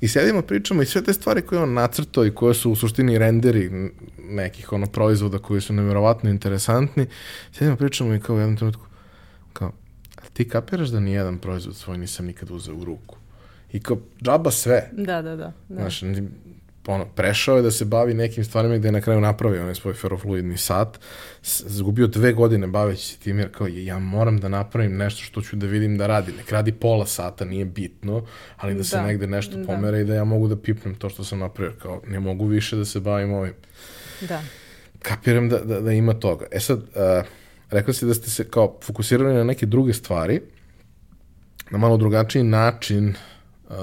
[0.00, 3.18] I sedimo, pričamo i sve te stvari koje on nacrtao i koje su u suštini
[3.18, 7.06] renderi nekih ono proizvoda koji su nevjerovatno interesantni.
[7.52, 8.86] Sedimo, pričamo i kao u jednom trenutku,
[9.52, 9.72] kao,
[10.16, 13.16] a ti kapiraš da nijedan proizvod svoj nisam nikad uzeo u ruku?
[13.72, 14.90] I kao, džaba sve.
[14.92, 15.52] Da, da, da.
[15.68, 15.80] da.
[15.80, 16.02] Znaš,
[16.86, 19.94] ono, prešao je da se bavi nekim stvarima gde je na kraju napravio onaj svoj
[19.94, 20.98] ferofluidni sat,
[21.42, 25.56] zgubio dve godine baveći se tim, jer kao ja moram da napravim nešto što ću
[25.56, 26.32] da vidim da radi.
[26.32, 29.02] Nek radi pola sata, nije bitno, ali da se da.
[29.02, 29.98] negde nešto da.
[29.98, 31.72] i da ja mogu da pipnem to što sam napravio.
[31.82, 33.54] Kao, ne mogu više da se bavim ovim.
[34.28, 34.42] Da.
[35.02, 36.46] Kapiram da, da, da ima toga.
[36.50, 36.86] E sad, uh,
[37.70, 40.40] rekla si da ste se kao fokusirali na neke druge stvari,
[41.70, 43.08] na malo drugačiji način
[43.68, 43.74] uh,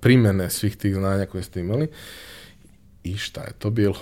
[0.00, 1.84] primene svih tih znanja koje ste imali.
[1.84, 1.94] Uh,
[3.04, 3.96] I šta je to bilo?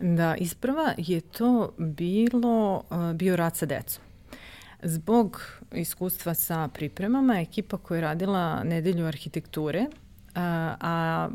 [0.00, 4.04] Da, isprva je to bilo, bio rad sa decom.
[4.82, 5.42] Zbog
[5.72, 9.86] iskustva sa pripremama, ekipa koja je radila nedelju arhitekture,
[10.34, 11.28] a, a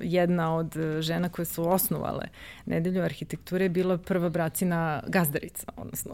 [0.00, 2.28] jedna od žena koje su osnovale
[2.66, 6.12] nedelju arhitekture je bila prva bracina gazdarica, odnosno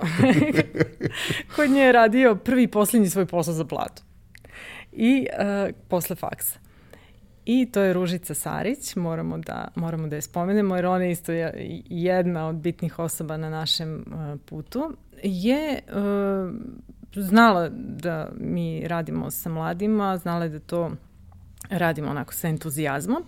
[1.57, 4.03] kod nje je radio prvi i poslednji svoj posao za platu.
[4.93, 6.70] I a, posle faksa.
[7.53, 11.33] I to je Ružica Sarić, moramo da, moramo da je spomenemo, jer ona je isto
[11.89, 14.97] jedna od bitnih osoba na našem uh, putu.
[15.23, 16.55] Je uh,
[17.15, 20.91] znala da mi radimo sa mladima, znala je da to
[21.71, 23.25] radimo onako sa entuzijazmom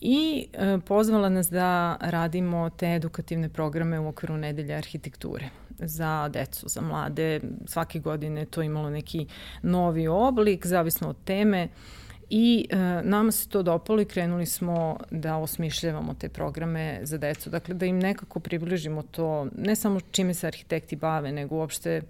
[0.00, 5.48] i uh, pozvala nas da radimo te edukativne programe u okviru nedelje arhitekture
[5.78, 7.40] za decu, za mlade.
[7.64, 9.26] Svake godine to imalo neki
[9.62, 11.64] novi oblik, zavisno od teme.
[11.64, 17.18] Uh, I e, nama se to dopalo i krenuli smo da osmišljavamo te programe za
[17.18, 17.50] decu.
[17.50, 22.02] Dakle, da im nekako približimo to, ne samo čime se arhitekti bave, nego uopšte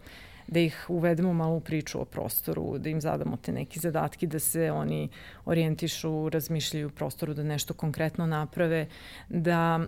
[0.46, 4.38] da ih uvedemo malo u priču o prostoru, da im zadamo te neke zadatke, da
[4.38, 5.08] se oni
[5.44, 8.86] orijentišu, razmišljaju u prostoru, da nešto konkretno naprave,
[9.28, 9.80] da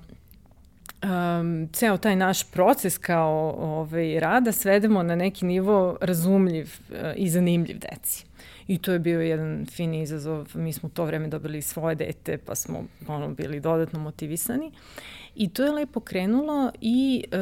[1.03, 7.31] um, ceo taj naš proces kao ovaj, rada svedemo na neki nivo razumljiv uh, i
[7.31, 8.28] zanimljiv deci.
[8.69, 10.49] I to je bio jedan fin izazov.
[10.55, 14.73] Mi smo u to vreme dobili svoje dete, pa smo ono, bili dodatno motivisani.
[15.35, 17.37] I to je lepo krenulo i e,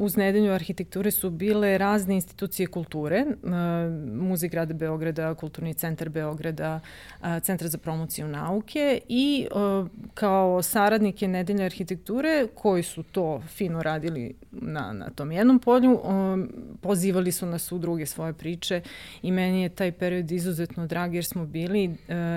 [0.00, 3.26] uz nedelju arhitekture su bile razne institucije kulture, e,
[4.12, 6.80] Muzej grada Beograda, Kulturni centar Beograda,
[7.22, 13.82] e, Centar za promociju nauke i e, kao saradnike nedelje arhitekture koji su to fino
[13.82, 16.00] radili na, na tom jednom polju,
[16.80, 18.80] pozivali su nas u druge svoje priče
[19.22, 21.96] i meni je taj period izuzetno drag jer smo bili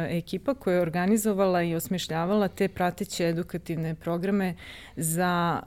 [0.09, 4.55] ekipa koja je organizovala i osmišljavala te prateće edukativne programe
[4.95, 5.61] za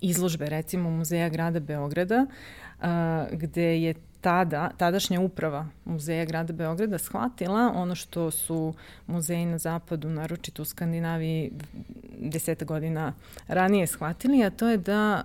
[0.00, 2.26] izložbe, recimo Muzeja grada Beograda,
[2.80, 2.86] uh,
[3.32, 8.74] gde je tada, tadašnja uprava Muzeja grada Beograda shvatila ono što su
[9.06, 11.50] muzeji na zapadu, naročito u Skandinaviji,
[12.20, 13.12] deseta godina
[13.48, 15.22] ranije shvatili, a to je da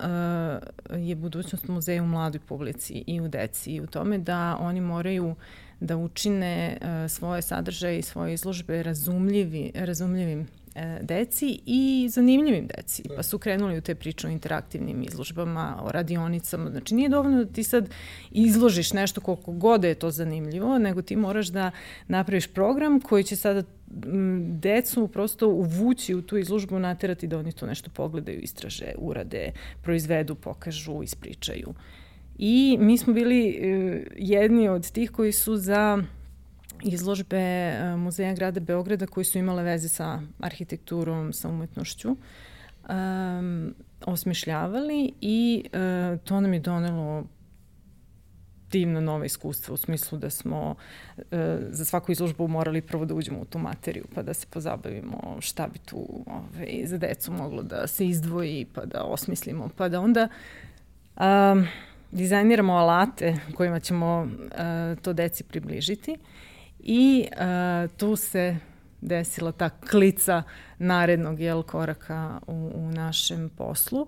[0.96, 5.34] je budućnost muzeja u mladoj publici i u deci i u tome da oni moraju
[5.80, 13.02] da učine svoje sadržaje i svoje izložbe razumljivi, razumljivim E, deci i zanimljivim deci.
[13.16, 16.70] Pa su krenuli u te priče o interaktivnim izložbama, o radionicama.
[16.70, 17.88] Znači nije dovoljno da ti sad
[18.30, 21.70] izložiš nešto koliko god je to zanimljivo, nego ti moraš da
[22.08, 23.62] napraviš program koji će sada
[24.48, 30.34] decu prosto uvući u tu izložbu, naterati da oni to nešto pogledaju, istraže, urade, proizvedu,
[30.34, 31.74] pokažu, ispričaju.
[32.38, 36.02] I mi smo bili e, jedni od tih koji su za
[36.82, 42.16] izložbe e, Muzeja grada Beograda koji su imale veze sa arhitekturom, sa umetnošću,
[42.88, 43.74] um,
[44.06, 47.24] osmišljavali i uh, to nam je donelo
[48.70, 50.74] divna nova iskustva u smislu da smo
[51.16, 51.24] uh,
[51.70, 55.68] za svaku izložbu morali prvo da uđemo u tu materiju pa da se pozabavimo šta
[55.68, 60.28] bi tu ovaj, za decu moglo da se izdvoji pa da osmislimo pa da onda
[61.16, 61.66] um,
[62.12, 66.16] dizajniramo alate kojima ćemo uh, to deci približiti
[66.86, 68.56] I uh, tu se
[69.00, 70.42] desila ta klica
[70.78, 74.06] narednog jel, koraka u, u našem poslu.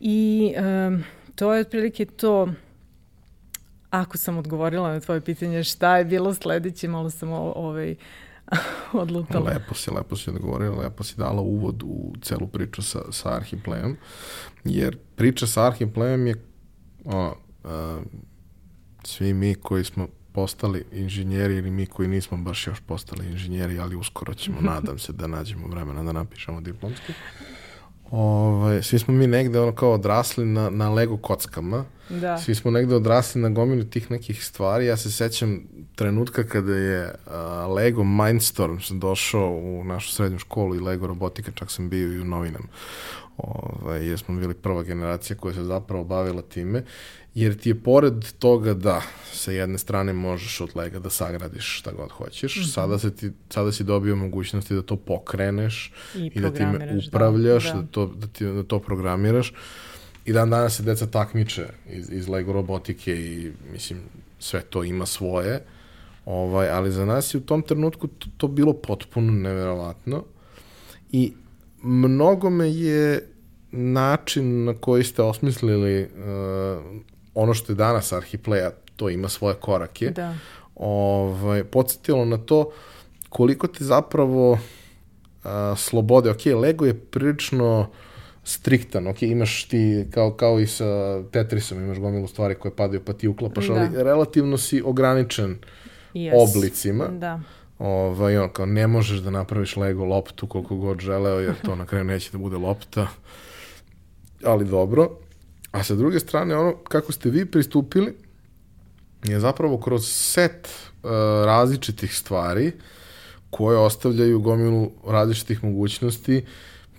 [0.00, 1.04] I um,
[1.34, 2.48] to je otprilike to
[3.90, 7.94] ako sam odgovorila na tvoje pitanje šta je bilo sledeće, malo sam o, ovaj,
[8.92, 9.50] odlutala.
[9.50, 13.96] Lepo si, lepo si odgovorila, lepo si dala uvod u celu priču sa, sa Arhiplejem,
[14.64, 16.34] jer priča sa Arhiplejem je
[17.04, 18.00] o, a,
[19.04, 23.96] svi mi koji smo postali inženjeri ili mi koji nismo baš još postali inženjeri, ali
[23.96, 27.12] uskoro ćemo, nadam se da nađemo vremena da napišemo diplomski.
[28.10, 31.84] Ovaj, svi smo mi negde ono kao odrasli na, na Lego kockama.
[32.08, 32.38] Da.
[32.38, 34.86] Svi smo negde odrasli na gomilu tih nekih stvari.
[34.86, 35.60] Ja se sećam
[35.94, 41.70] trenutka kada je uh, Lego Mindstorms došao u našu srednju školu i Lego robotika, čak
[41.70, 42.68] sam bio i u novinama.
[43.36, 46.84] Ovaj, jer smo bili prva generacija koja se zapravo bavila time
[47.34, 51.92] jer ti je pored toga da sa jedne strane možeš od lega da sagradiš šta
[51.92, 52.72] god hoćeš, mm -hmm.
[52.72, 57.00] sada, se ti, sada si dobio mogućnosti da to pokreneš i, i da time da.
[57.08, 57.72] upravljaš, da.
[57.72, 59.52] Da, to, da, ti, da to programiraš.
[60.24, 64.00] I dan danas se deca takmiče iz, iz Lego robotike i mislim
[64.38, 65.64] sve to ima svoje,
[66.24, 70.24] ovaj, ali za nas je u tom trenutku to, to bilo potpuno neverovatno
[71.12, 71.32] i
[71.82, 73.28] mnogo me je
[73.72, 76.08] način na koji ste osmislili uh,
[77.34, 80.34] ono što je danas Arhipleja, to ima svoje korake, da.
[80.74, 82.70] ovaj, podsjetilo na to
[83.28, 84.58] koliko te zapravo
[85.44, 87.90] a, slobode, ok, Lego je prilično
[88.44, 93.12] striktan, ok, imaš ti, kao, kao i sa Tetrisom, imaš gomilu stvari koje padaju pa
[93.12, 93.74] ti uklapaš, da.
[93.74, 95.58] ali relativno si ograničen
[96.14, 96.32] yes.
[96.34, 97.08] oblicima.
[97.08, 97.40] Da.
[97.78, 101.86] Ovaj, on, kao ne možeš da napraviš Lego loptu koliko god želeo, jer to na
[101.86, 103.08] kraju neće da bude lopta.
[104.44, 105.10] Ali dobro.
[105.74, 108.14] A sa druge strane, ono kako ste vi pristupili
[109.24, 111.10] je zapravo kroz set uh,
[111.44, 112.72] različitih stvari
[113.50, 116.44] koje ostavljaju gomilu različitih mogućnosti,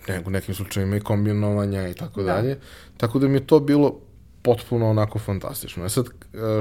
[0.08, 2.34] nego nekim slučajima i kombinovanja i tako da.
[2.34, 2.58] dalje.
[2.98, 4.00] Tako da mi je to bilo
[4.42, 5.86] potpuno onako fantastično.
[5.86, 6.06] E sad,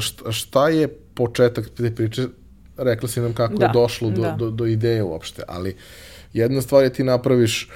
[0.01, 2.27] šta, šta je početak te priče?
[2.77, 4.31] Rekla si nam kako da, je došlo do, da.
[4.31, 5.77] do, do ideje uopšte, ali
[6.33, 7.71] jedna stvar je ti napraviš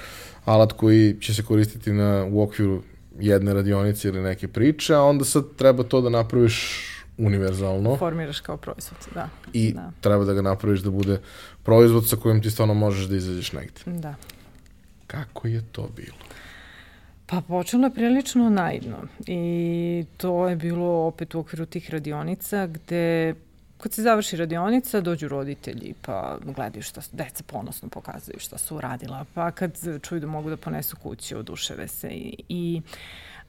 [0.45, 2.81] alat koji će se koristiti na, u okviru
[3.19, 6.85] jedne radionice ili neke priče, a onda sad treba to da napraviš
[7.17, 7.95] univerzalno.
[7.97, 9.29] Formiraš kao proizvod, da.
[9.53, 9.91] I da.
[10.01, 11.19] treba da ga napraviš da bude
[11.63, 13.81] proizvod sa kojim ti stvarno možeš da izađeš negde.
[13.85, 14.15] Da.
[15.07, 16.17] Kako je to bilo?
[17.25, 23.35] Pa počelo je prilično naivno i to je bilo opet u okviru tih radionica gde
[23.81, 29.25] kad se završi radionica, dođu roditelji pa gledaju šta deca ponosno pokazuju šta su uradila,
[29.33, 32.81] pa kad čuju da mogu da ponesu kući, oduševe se i, i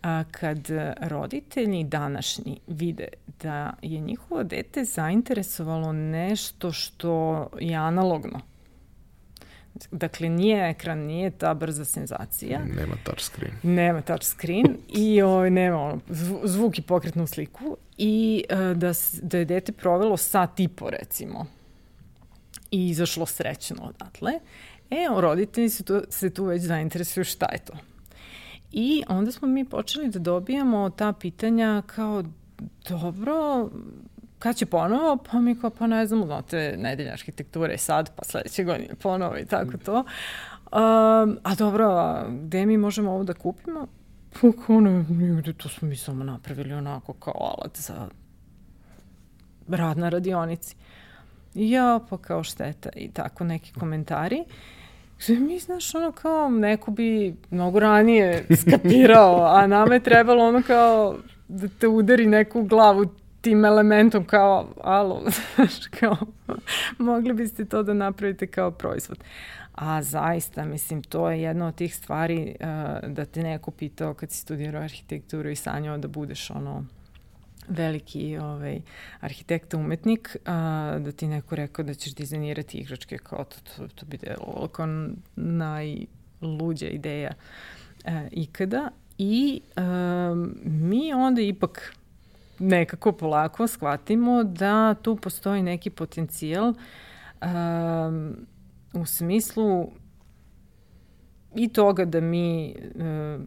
[0.02, 0.68] a, kad
[1.00, 3.08] roditelji današnji vide
[3.42, 8.40] da je njihovo dete zainteresovalo nešto što je analogno,
[9.90, 12.64] Dakle, nije ekran, nije ta brza senzacija.
[12.64, 13.52] Nema touchscreen.
[13.62, 16.00] Nema touchscreen i ovaj, nema ono,
[16.44, 18.92] zvuk i pokretnu sliku i uh, da,
[19.22, 21.46] da je dete provelo sat i po, recimo,
[22.70, 24.32] i izašlo srećno odatle.
[24.90, 27.72] E, roditelji se tu, se tu već zainteresuju šta je to.
[28.72, 32.24] I onda smo mi počeli da dobijamo ta pitanja kao,
[32.88, 33.70] dobro,
[34.40, 35.18] kad će ponovo?
[35.30, 39.46] Pa mi kao, pa ne znam, znate, nedelja arhitekture sad, pa sledeće godine ponovo i
[39.46, 39.96] tako to.
[39.98, 43.86] Um, a dobro, a gde mi možemo ovo da kupimo?
[44.32, 48.08] Pa kao ne, nigde, to smo mi samo napravili onako kao alat za
[49.68, 50.76] rad na radionici.
[51.54, 54.44] Ja, pa kao šteta i tako neki komentari.
[55.18, 60.62] Što mi, znaš, ono kao, neko bi mnogo ranije skapirao, a nama je trebalo ono
[60.62, 61.16] kao
[61.48, 63.06] da te udari neku glavu
[63.40, 65.22] tim elementom kao, alo,
[65.54, 66.16] znaš, kao,
[66.98, 69.18] mogli biste to da napravite kao proizvod.
[69.74, 74.30] A zaista, mislim, to je jedna od tih stvari uh, da te neko pitao kad
[74.30, 76.84] si studirao arhitekturu i sanjao da budeš ono
[77.68, 78.80] veliki ovaj,
[79.20, 84.06] arhitekta umetnik, a, da ti neko rekao da ćeš dizajnirati igračke, kao to, to, to
[84.06, 84.86] bi delo kao
[85.36, 87.30] najluđa ideja
[88.04, 88.90] e, ikada.
[89.18, 89.80] I e,
[90.64, 91.94] mi onda ipak
[92.60, 96.74] nekako polako shvatimo da tu postoji neki potencijal
[97.42, 98.36] um,
[98.94, 99.90] u smislu
[101.54, 103.46] i toga da mi um,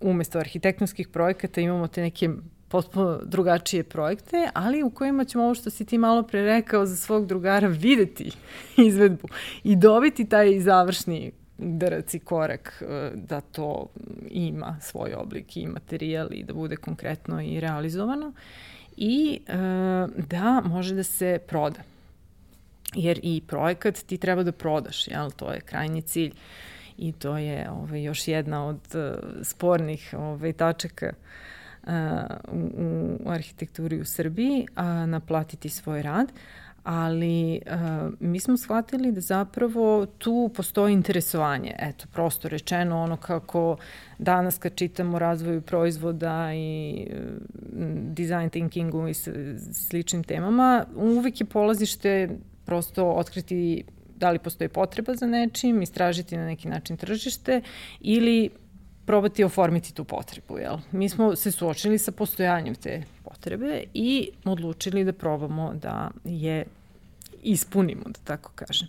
[0.00, 2.28] umesto arhitektonskih projekata imamo te neke
[2.68, 6.96] potpuno drugačije projekte, ali u kojima ćemo ovo što si ti malo pre rekao za
[6.96, 8.30] svog drugara videti
[8.86, 9.28] izvedbu
[9.64, 13.86] i dobiti taj završni udarac i korak e, da to
[14.30, 18.32] ima svoj oblik i materijal i da bude konkretno i realizovano
[18.96, 19.52] i e,
[20.16, 21.80] da može da se proda.
[22.94, 25.30] Jer i projekat ti treba da prodaš, jel?
[25.30, 26.32] to je krajnji cilj
[26.98, 29.02] i to je ovaj, još jedna od uh,
[29.42, 31.12] spornih ovaj, tačaka
[32.48, 32.70] u,
[33.24, 36.32] u arhitekturi u Srbiji, a naplatiti svoj rad
[36.84, 41.74] ali uh, mi smo shvatili da zapravo tu postoji interesovanje.
[41.78, 43.76] Eto, prosto rečeno ono kako
[44.18, 47.18] danas kad čitamo razvoju proizvoda i uh,
[48.12, 49.14] design thinkingu i
[49.88, 52.28] sličnim temama, uvek je polazište
[52.64, 53.84] prosto otkriti
[54.16, 57.60] da li postoji potreba za nečim, istražiti na neki način tržište
[58.00, 58.50] ili
[59.06, 60.58] probati oformiti tu potrebu.
[60.58, 60.78] Jel?
[60.92, 63.02] Mi smo se suočili sa postojanjem te
[63.42, 66.64] potrebe i odlučili da probamo da je
[67.42, 68.88] ispunimo, da tako kažem.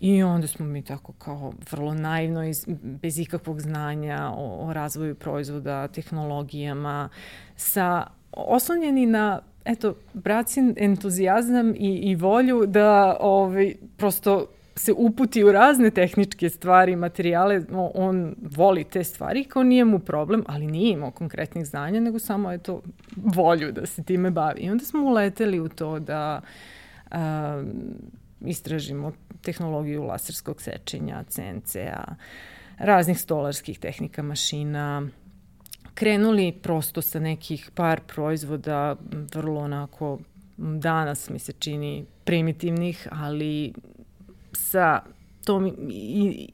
[0.00, 5.14] I onda smo mi tako kao vrlo naivno, iz, bez ikakvog znanja o, o razvoju
[5.14, 7.08] proizvoda, tehnologijama,
[7.56, 14.46] sa oslonjeni na eto, bracin entuzijazam i, i volju da ovaj, prosto
[14.78, 17.62] se uputi u razne tehničke stvari, materijale,
[17.94, 22.52] on voli te stvari, kao nije mu problem, ali nije imao konkretnih znanja, nego samo
[22.52, 22.82] je to
[23.16, 24.60] volju da se time bavi.
[24.60, 26.40] I onda smo uleteli u to da
[27.10, 27.64] a,
[28.40, 29.12] istražimo
[29.42, 32.14] tehnologiju laserskog sečenja, CNC-a,
[32.78, 35.08] raznih stolarskih tehnika mašina,
[35.94, 38.96] krenuli prosto sa nekih par proizvoda,
[39.34, 40.18] vrlo onako
[40.58, 43.72] danas mi se čini primitivnih, ali
[44.52, 45.02] sa
[45.44, 46.48] tom i,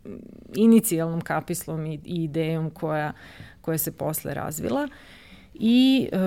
[0.55, 3.13] inicijalnom kapislom i, i idejom koja,
[3.61, 4.89] koja se posle razvila.
[5.55, 6.19] I e,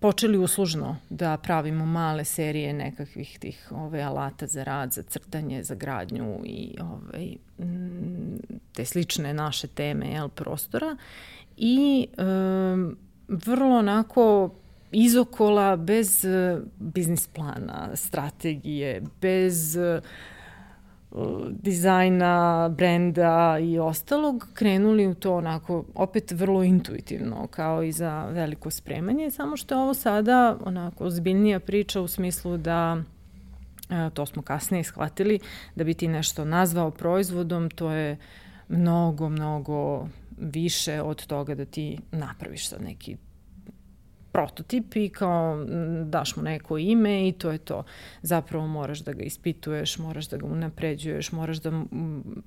[0.00, 5.74] počeli uslužno da pravimo male serije nekakvih tih ove alata za rad, za crtanje, za
[5.74, 7.26] gradnju i ove,
[8.72, 10.96] te slične naše teme jel, prostora.
[11.56, 12.22] I e,
[13.28, 14.54] vrlo onako
[14.94, 20.00] izokola, bez e, biznis plana, strategije, bez e,
[21.50, 28.70] dizajna, brenda i ostalog, krenuli u to onako opet vrlo intuitivno, kao i za veliko
[28.70, 33.02] spremanje, samo što je ovo sada onako ozbiljnija priča u smislu da
[33.90, 35.38] e, to smo kasnije shvatili,
[35.74, 38.16] da bi ti nešto nazvao proizvodom, to je
[38.68, 43.16] mnogo, mnogo više od toga da ti napraviš sad neki
[44.34, 45.64] prototip i kao
[46.04, 47.84] daš mu neko ime i to je to.
[48.22, 51.84] Zapravo moraš da ga ispituješ, moraš da ga unapređuješ, moraš da,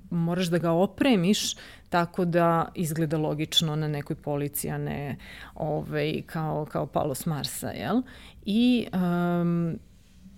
[0.10, 1.56] moraš da ga opremiš
[1.90, 5.16] tako da izgleda logično na nekoj polici, a ne
[5.56, 8.02] ovaj, kao, kao palo s Marsa, jel?
[8.46, 9.80] I um,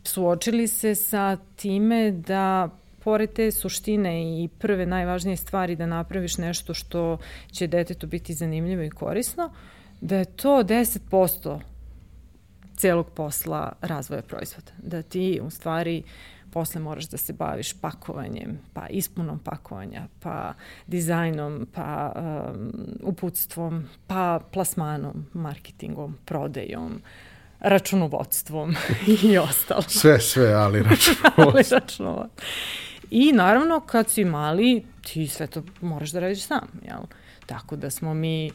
[0.04, 2.70] suočili se sa time da
[3.04, 7.18] pored te suštine i prve najvažnije stvari da napraviš nešto što
[7.52, 11.60] će detetu biti zanimljivo i korisno, uh, da je to 10%
[12.76, 14.72] celog posla razvoja proizvoda.
[14.78, 16.04] Da ti u stvari
[16.52, 20.54] posle moraš da se baviš pakovanjem, pa ispunom pakovanja, pa
[20.88, 22.72] dizajnom, pa um,
[23.04, 27.02] uputstvom, pa plasmanom, marketingom, prodajom,
[27.60, 28.76] računovodstvom
[29.24, 29.82] i ostalo.
[29.82, 31.44] Sve, sve, ali računovodstvo.
[31.54, 32.46] ali računovodstvo.
[33.12, 37.02] I naravno, kad si mali, ti sve to moraš da radiš sam, jel?
[37.46, 38.52] Tako da smo mi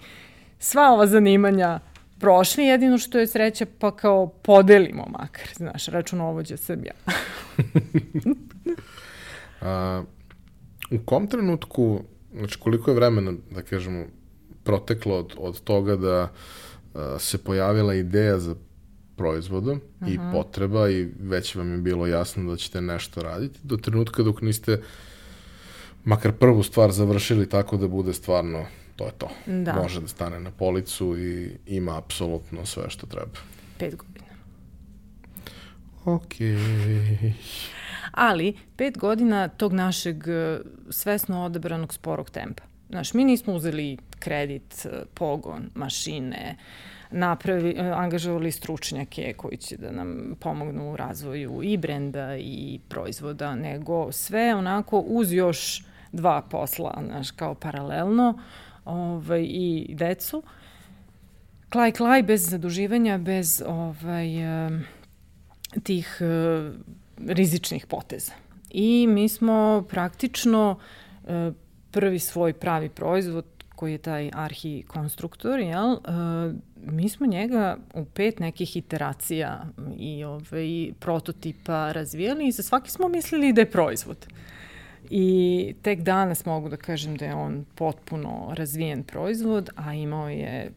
[0.65, 1.81] sva ova zanimanja
[2.19, 6.93] prošli, jedino što je sreća pa kao podelimo makar, znaš, računovođa sam ja.
[9.61, 10.03] A,
[10.91, 12.01] u kom trenutku,
[12.35, 14.05] znači koliko je vremena, da kažemo,
[14.63, 16.29] proteklo od, od toga da
[16.95, 18.55] a, se pojavila ideja za
[19.17, 20.15] proizvoda uh -huh.
[20.15, 24.41] i potreba i već vam je bilo jasno da ćete nešto raditi do trenutka dok
[24.43, 24.83] niste
[26.05, 28.65] makar prvu stvar završili tako da bude stvarno
[28.97, 29.29] to je to.
[29.47, 29.73] Da.
[29.73, 33.39] Može da stane na policu i ima apsolutno sve što treba.
[33.79, 34.35] Pet godina.
[36.05, 36.35] Ok.
[38.13, 40.59] Ali, pet godina tog našeg e,
[40.91, 42.63] svesno odabranog sporog tempa.
[42.89, 46.57] Znaš, mi nismo uzeli kredit, e, pogon, mašine,
[47.11, 53.55] napravi, e, angažovali stručnjake koji će da nam pomognu u razvoju i brenda i proizvoda,
[53.55, 58.39] nego sve onako uz još dva posla, znaš, kao paralelno
[58.85, 60.43] ovaj, i decu.
[61.69, 64.29] Klaj, klaj, bez zaduživanja, bez ovaj,
[65.83, 66.21] tih
[67.19, 68.33] rizičnih poteza.
[68.71, 70.79] I mi smo praktično
[71.27, 71.53] e,
[71.91, 73.45] prvi svoj pravi proizvod
[73.77, 75.99] koji je taj arhi konstruktor, jel, e,
[76.77, 79.67] mi smo njega u pet nekih iteracija
[79.99, 84.27] i ovaj, prototipa razvijali i za svaki smo mislili da je proizvod.
[85.11, 90.71] I tek danas mogu da kažem da je on potpuno razvijen proizvod, a imao je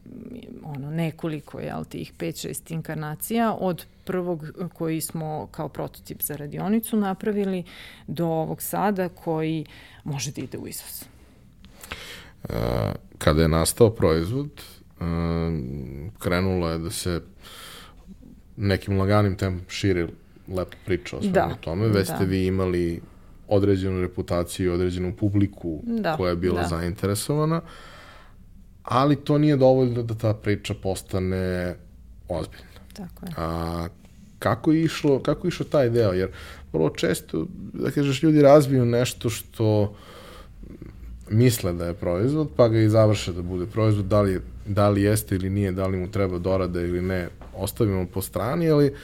[0.64, 7.64] ono nekoliko jel, tih 5-6 inkarnacija od prvog koji smo kao prototip za radionicu napravili
[8.08, 9.66] do ovog sada koji
[10.04, 11.04] može da ide u izvoz.
[12.44, 12.54] E,
[13.18, 15.04] kada je nastao proizvod, e,
[16.20, 17.22] krenulo je da se
[18.58, 20.08] nekim laganim tempom širi
[20.48, 21.88] lepa priča o svemu da, tome.
[21.88, 22.16] Već da.
[22.16, 23.02] ste vi imali
[23.48, 26.68] određenu reputaciju, određenu publiku da, koja je bila da.
[26.68, 27.62] zainteresovana,
[28.84, 31.76] ali to nije dovoljno da ta priča postane
[32.30, 32.82] ozbiljna.
[32.94, 33.32] Tako je.
[33.38, 33.88] A,
[34.40, 36.14] kako je išlo, kako je išlo taj deo?
[36.14, 36.30] Jer
[36.74, 39.96] vrlo često, da kažeš, ljudi razviju nešto što
[41.30, 45.02] misle da je proizvod, pa ga i završe da bude proizvod, da li, da li
[45.02, 48.98] jeste ili nije, da li mu treba dorada ili ne, ostavimo po strani, ali uh,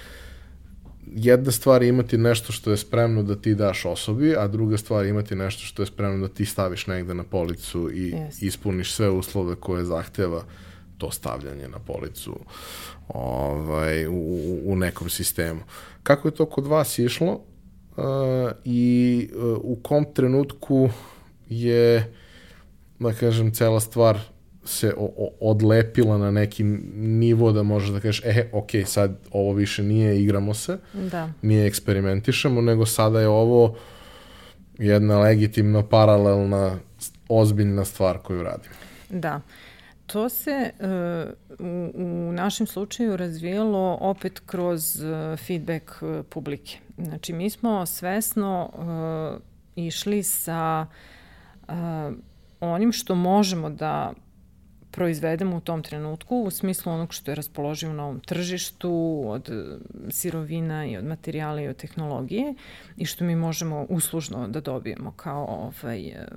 [1.15, 5.05] jedna stvar je imati nešto što je spremno da ti daš osobi, a druga stvar
[5.05, 8.43] je imati nešto što je spremno da ti staviš negde na policu i yes.
[8.43, 10.43] ispuniš sve uslove koje zahteva
[10.97, 12.39] to stavljanje na policu
[13.07, 15.61] ovaj, u, u nekom sistemu.
[16.03, 18.03] Kako je to kod vas išlo uh,
[18.65, 20.89] i uh, u kom trenutku
[21.49, 22.13] je,
[22.99, 24.19] da kažem, cela stvar
[24.65, 26.63] se o, o, odlepila na neki
[26.95, 31.29] nivo da možeš da kažeš, e, ok, sad ovo više nije igramo se, da.
[31.41, 33.75] nije eksperimentišemo, nego sada je ovo
[34.77, 36.79] jedna legitimna, paralelna,
[37.29, 38.75] ozbiljna stvar koju radimo.
[39.09, 39.41] Da.
[40.05, 46.77] To se uh, u, u našem slučaju razvijalo opet kroz uh, feedback uh, publike.
[46.97, 49.41] Znači, mi smo svesno uh,
[49.75, 50.85] išli sa
[51.67, 51.73] uh,
[52.59, 54.13] onim što možemo da
[54.93, 59.77] proizvedemo u tom trenutku u smislu onog što je raspoloživo na ovom tržištu od e,
[60.09, 62.53] sirovina i od materijala i od tehnologije
[62.97, 66.27] i što mi možemo uslužno da dobijemo kao ovaj, e,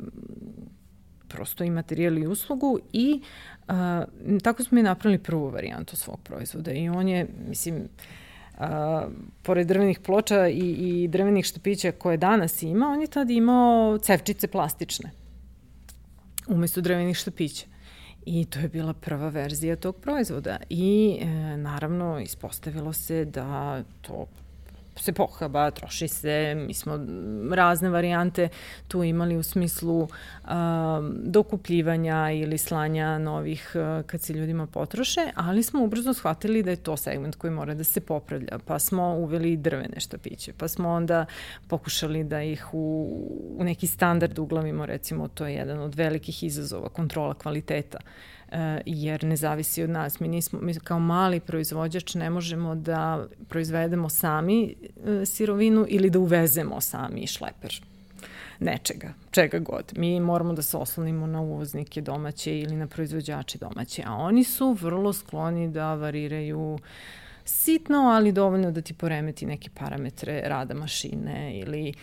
[1.28, 3.20] prosto i materijal i uslugu i
[3.68, 4.04] a,
[4.42, 7.88] tako smo mi napravili prvu varijantu svog proizvoda i on je, mislim,
[8.58, 9.08] a,
[9.42, 14.48] pored drvenih ploča i, i drvenih štapića koje danas ima, on je tad imao cevčice
[14.48, 15.10] plastične
[16.48, 17.66] umesto drvenih štapića.
[18.26, 20.56] I to je bila prva verzija tog proizvoda.
[20.70, 24.26] I e, naravno ispostavilo se da to
[25.00, 26.98] se pohaba, troši se, mi smo
[27.54, 28.48] razne varijante
[28.88, 30.08] tu imali u smislu um,
[31.22, 36.76] dokupljivanja ili slanja novih uh, kad se ljudima potroše, ali smo ubrzo shvatili da je
[36.76, 41.26] to segment koji mora da se popravlja, pa smo uveli drvene štapiće, pa smo onda
[41.68, 43.08] pokušali da ih u,
[43.58, 47.98] u neki standard uglavimo, recimo to je jedan od velikih izazova, kontrola kvaliteta.
[48.02, 48.35] Uh,
[48.86, 50.20] jer ne zavisi od nas.
[50.20, 54.74] Mi, nismo, mi kao mali proizvođač ne možemo da proizvedemo sami
[55.06, 57.80] e, sirovinu ili da uvezemo sami šleper
[58.60, 59.92] nečega, čega god.
[59.96, 64.72] Mi moramo da se oslonimo na uvoznike domaće ili na proizvođače domaće, a oni su
[64.72, 66.78] vrlo skloni da variraju
[67.44, 71.94] sitno, ali dovoljno da ti poremeti neke parametre rada mašine ili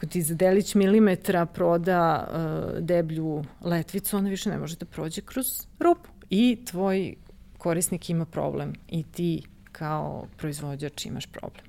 [0.00, 5.20] ako ti za delić milimetra proda uh, deblju letvicu, ona više ne može da prođe
[5.20, 5.46] kroz
[5.78, 6.08] rupu.
[6.30, 7.14] I tvoj
[7.58, 9.42] korisnik ima problem i ti
[9.72, 11.64] kao proizvođač imaš problem.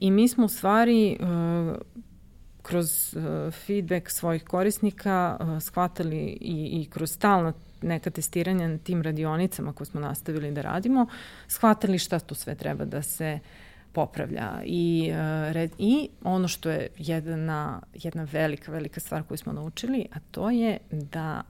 [0.00, 1.76] I mi smo u stvari uh,
[2.62, 7.52] kroz uh, feedback svojih korisnika uh, shvatali i, i kroz stalno
[7.82, 11.06] neka testiranja na tim radionicama koje smo nastavili da radimo,
[11.48, 13.63] shvatali šta tu sve treba da se uh,
[13.94, 14.62] popravlja.
[14.64, 15.12] I,
[15.54, 20.50] uh, I ono što je jedna, jedna velika, velika stvar koju smo naučili, a to
[20.50, 21.42] je da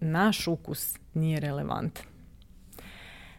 [0.00, 2.15] naš ukus nije relevantan.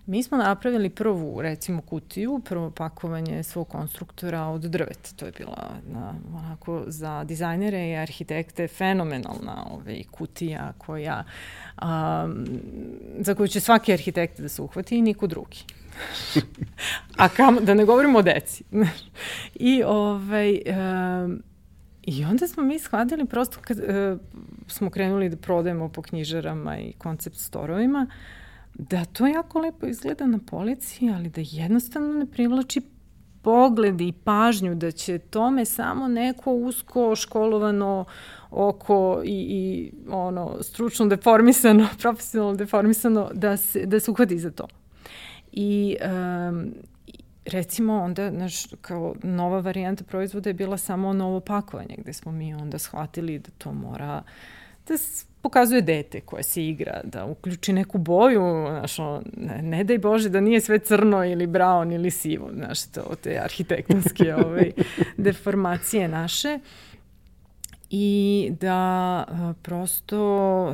[0.08, 5.10] Mi smo napravili prvu, recimo, kutiju, prvo pakovanje svog konstruktora od drveta.
[5.16, 11.24] To je bila na, onako za dizajnere i arhitekte fenomenalna ovaj, kutija koja,
[11.78, 12.28] a,
[13.20, 15.58] za koju će svaki arhitekt da se uhvati i niko drugi.
[17.18, 18.64] A kam, da ne govorimo o deci.
[19.56, 20.62] I ovaj,
[21.26, 21.44] um,
[22.04, 23.86] I onda smo mi shvatili prosto kad uh,
[24.68, 28.08] smo krenuli da prodajemo po knjižarama i koncept storovima,
[28.78, 32.82] da to jako lepo izgleda na polici, ali da jednostavno ne privlači
[33.42, 38.06] pogled i pažnju da će tome samo neko usko školovano
[38.52, 44.68] oko i, i ono stručno deformisano, profesionalno deformisano da se, da se uhvati za to.
[45.52, 45.98] I
[46.50, 46.74] um,
[47.46, 52.54] recimo onda naš kao nova varijanta proizvoda je bila samo novo pakovanje gde smo mi
[52.54, 54.24] onda shvatili da to mora
[54.88, 54.98] da
[55.42, 58.98] pokazuje dete koje se igra, da uključi neku boju, znaš,
[59.38, 63.40] ne, ne daj Bože da nije sve crno ili brown ili sivo, znaš, to, te
[63.44, 64.72] arhitektonske ovaj,
[65.18, 66.60] deformacije naše.
[67.90, 68.76] I da
[69.28, 70.18] a, prosto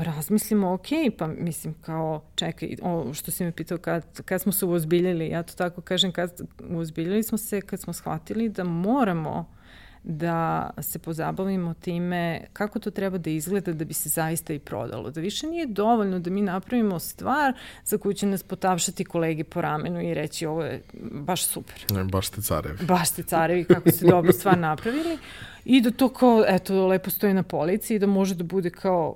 [0.06, 0.88] razmislimo, ok,
[1.18, 5.44] pa mislim kao, čekaj, o, što si me pitao kad, kad smo se uozbiljili, ja
[5.44, 9.54] to tako kažem, kad uozbiljili smo se kad smo shvatili da moramo
[10.04, 15.12] da se pozabavimo time kako to treba da izgleda da bi se zaista i prodalo.
[15.12, 17.54] Da više nije dovoljno da mi napravimo stvar
[17.86, 20.82] za koju će nas potavšati kolege po ramenu i reći ovo je
[21.12, 21.86] baš super.
[21.90, 22.86] Ne, baš ste carevi.
[22.86, 25.18] Baš ste carevi kako ste dobro stvar napravili.
[25.66, 29.16] I da to kao, eto, lepo stoji na polici i da može da bude kao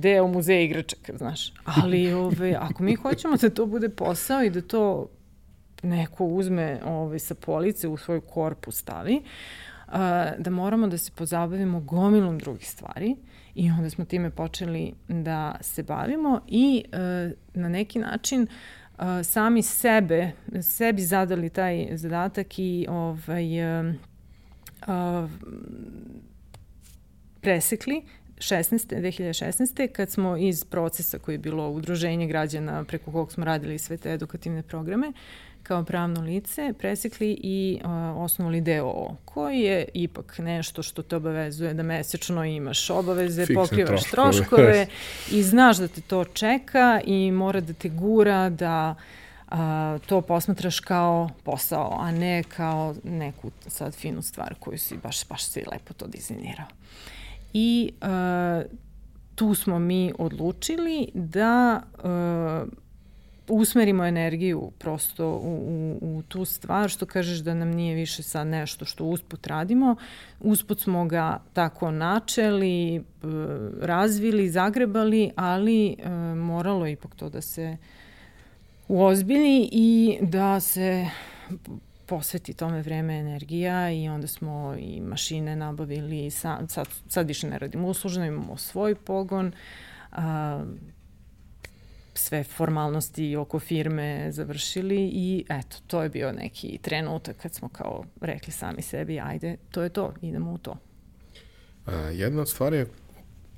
[0.00, 1.52] deo muzeja igračaka, znaš.
[1.64, 5.08] Ali ove, ako mi hoćemo da to bude posao i da to
[5.82, 9.22] neko uzme ove, sa police u svoj korpus stavi,
[10.38, 13.16] da moramo da se pozabavimo gomilom drugih stvari
[13.54, 16.98] i onda smo time počeli da se bavimo i e,
[17.54, 18.46] na neki način
[19.24, 20.30] sami sebe,
[20.62, 23.94] sebi zadali taj zadatak i ovaj, e,
[27.40, 28.02] presekli
[28.42, 29.00] 16.
[29.00, 29.92] 2016.
[29.92, 34.12] kad smo iz procesa koji je bilo udruženje građana preko kog smo radili sve te
[34.12, 35.12] edukativne programe,
[35.62, 37.90] kao pravno lice presekli i uh,
[38.22, 44.10] osnovali DOO, koji je ipak nešto što te obavezuje da mesečno imaš obaveze, Fiksne pokrivaš
[44.10, 44.86] troškove, troškove
[45.30, 48.94] i znaš da te to čeka i mora da te gura da
[49.48, 55.28] a, to posmatraš kao posao, a ne kao neku sad finu stvar koju si baš,
[55.28, 56.66] baš si lepo to dizajnirao.
[57.52, 58.62] I a,
[59.34, 62.64] tu smo mi odlučili da a,
[63.52, 68.46] usmerimo energiju prosto u, u, u tu stvar, što kažeš da nam nije više sad
[68.46, 69.96] nešto što usput radimo.
[70.40, 73.00] Usput smo ga tako načeli, e,
[73.80, 77.76] razvili, zagrebali, ali e, moralo ipak to da se
[78.88, 81.06] uozbilji i da se
[82.06, 87.58] posveti tome vreme energija i onda smo i mašine nabavili, sad, sad, sad više ne
[87.58, 89.52] radimo usluženo, imamo svoj pogon,
[92.14, 98.04] sve formalnosti oko firme završili i eto, to je bio neki trenutak kad smo kao
[98.20, 100.76] rekli sami sebi, ajde, to je to, idemo u to.
[101.86, 102.86] A, jedna od stvari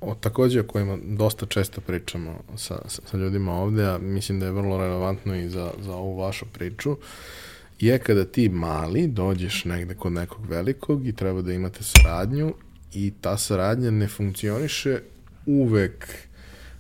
[0.01, 4.47] o, takođe o kojima dosta često pričamo sa, sa, sa ljudima ovde, a mislim da
[4.47, 6.97] je vrlo relevantno i za, za ovu vašu priču,
[7.81, 12.55] je kada ti mali dođeš negde kod nekog velikog i treba da imate saradnju
[12.93, 15.01] i ta saradnja ne funkcioniše
[15.47, 16.09] uvek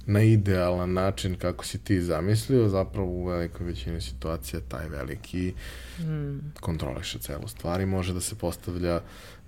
[0.07, 5.55] na idealan način kako si ti zamislio, zapravo u velikoj većini situacija taj veliki
[5.99, 6.53] mm.
[6.61, 9.01] kontroliše celu stvar i može da se postavlja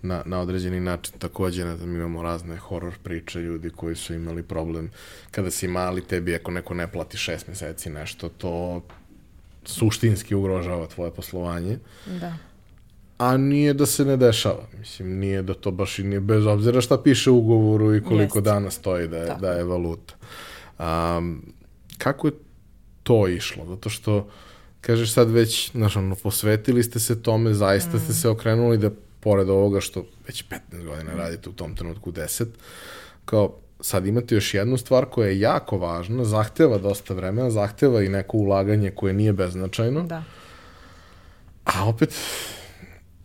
[0.03, 1.19] na, na određeni način.
[1.19, 4.91] Takođe, ne znam, imamo razne horor priče, ljudi koji su imali problem
[5.31, 8.83] kada si mali, tebi ako neko ne plati šest meseci nešto, to
[9.65, 11.79] suštinski ugrožava tvoje poslovanje.
[12.21, 12.37] Da.
[13.19, 14.67] A nije da se ne dešava.
[14.79, 18.39] Mislim, nije da to baš i nije, bez obzira šta piše u ugovoru i koliko
[18.39, 18.45] Jest.
[18.45, 19.35] dana stoji da je, da.
[19.35, 20.15] da je valuta.
[20.79, 21.43] Um,
[21.99, 22.33] kako je
[23.03, 23.67] to išlo?
[23.67, 24.29] Zato što,
[24.81, 28.01] kažeš sad već, znaš, ono, posvetili ste se tome, zaista mm.
[28.01, 28.91] ste se okrenuli da,
[29.21, 31.19] pored ovoga što već 15 godina mm.
[31.19, 32.47] radite u tom trenutku 10,
[33.25, 38.09] kao, sad imate još jednu stvar koja je jako važna, zahteva dosta vremena, zahteva i
[38.09, 40.03] neko ulaganje koje nije beznačajno.
[40.03, 40.23] Da.
[41.65, 42.15] A opet,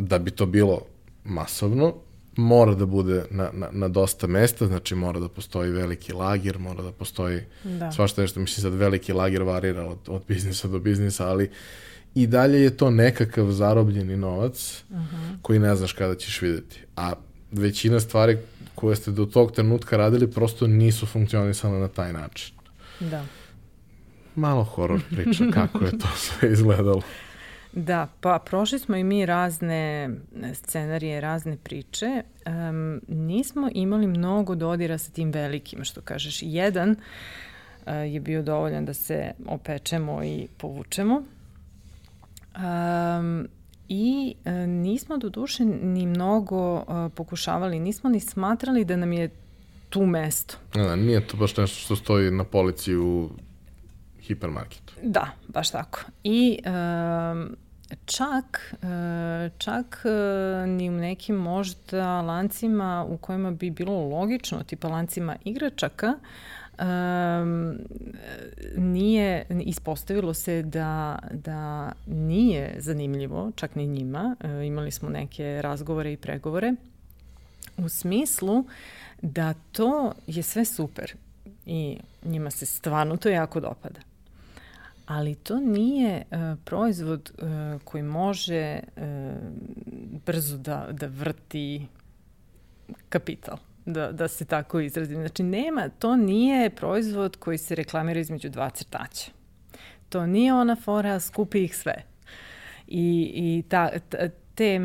[0.02, 0.82] da bi to bilo
[1.24, 1.94] masovno,
[2.36, 6.84] mora da bude na, na, na dosta mesta, znači mora da postoji veliki lager, mora
[6.84, 7.92] da postoji da.
[7.92, 11.50] svašta nešto, mislim sad veliki lager varira od, od biznisa do biznisa, ali
[12.16, 15.16] i dalje je to nekakav zarobljeni novac uh mhm.
[15.16, 15.38] -huh.
[15.42, 16.80] koji ne znaš kada ćeš videti.
[16.96, 17.14] A
[17.52, 18.38] većina stvari
[18.76, 22.56] koje ste do tog trenutka radili prosto nisu funkcionisale na taj način.
[23.00, 23.26] Da.
[24.36, 27.02] malo horor priča kako je to sve izgledalo.
[27.74, 30.10] Da, pa prošli smo i mi razne
[30.54, 32.24] scenarije, razne priče.
[32.46, 36.40] Um, nismo imali mnogo dodira sa tim velikim, što kažeš.
[36.42, 41.24] Jedan uh, je bio dovoljan da se opečemo i povučemo.
[42.56, 43.48] Um,
[43.90, 46.84] I uh, nismo do duše ni mnogo uh,
[47.16, 49.30] pokušavali, nismo ni smatrali da nam je
[49.90, 50.58] tu mesto.
[50.74, 53.30] Da, nije to baš nešto što stoji na polici u
[54.34, 54.94] hipermarketu.
[55.04, 56.00] Da, baš tako.
[56.24, 57.56] I um,
[58.06, 64.88] čak, e, čak e, ni u nekim možda lancima u kojima bi bilo logično, tipa
[64.88, 66.14] lancima igračaka,
[66.80, 67.78] um,
[68.78, 74.36] nije, ispostavilo se da, da nije zanimljivo, čak ni njima.
[74.40, 76.74] E, imali smo neke razgovore i pregovore
[77.78, 78.66] u smislu
[79.22, 81.14] da to je sve super
[81.66, 84.11] i njima se stvarno to jako dopada
[85.06, 89.04] ali to nije uh, proizvod uh, koji može uh,
[90.26, 91.88] brzo da, da vrti
[93.10, 95.16] kapital, da, da se tako izrazim.
[95.16, 99.32] Znači, nema, to nije proizvod koji se reklamira između dva crtaća.
[100.10, 102.04] To nije ona fora, skupi ih sve.
[102.88, 104.18] I, i ta, ta,
[104.56, 104.80] te,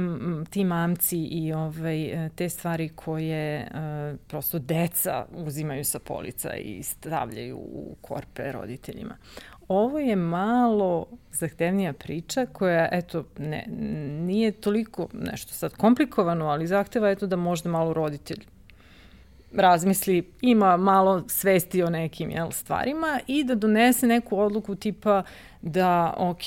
[0.51, 7.57] ti mamci i ovaj, te stvari koje uh, prosto deca uzimaju sa polica i stavljaju
[7.57, 9.17] u korpe roditeljima.
[9.69, 13.65] Ovo je malo zahtevnija priča koja, eto, ne,
[14.21, 18.45] nije toliko nešto sad komplikovano, ali zahteva eto da možda malo roditelj
[19.55, 25.23] razmisli, ima malo svesti o nekim jel, stvarima i da donese neku odluku tipa
[25.63, 26.43] da, ok,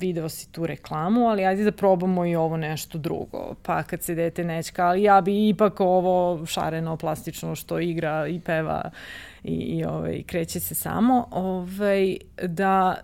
[0.00, 3.54] video si tu reklamu, ali ajde da probamo i ovo nešto drugo.
[3.62, 8.40] Pa kad se dete nečka, ali ja bi ipak ovo šareno, plastično što igra i
[8.40, 8.90] peva
[9.44, 12.96] i, i ovaj, kreće se samo, ovaj, da,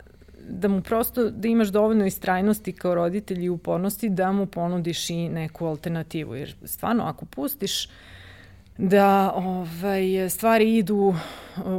[0.48, 5.28] da mu prosto, da imaš dovoljno istrajnosti kao roditelj i upornosti da mu ponudiš i
[5.28, 6.34] neku alternativu.
[6.34, 7.88] Jer stvarno, ako pustiš
[8.80, 11.16] da ovaj, stvari idu uh,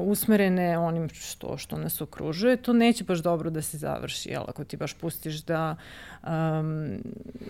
[0.03, 4.43] usmerene onim što, što nas okružuje, to neće baš dobro da se završi, jel?
[4.47, 5.75] Ako ti baš pustiš da
[6.23, 6.97] um,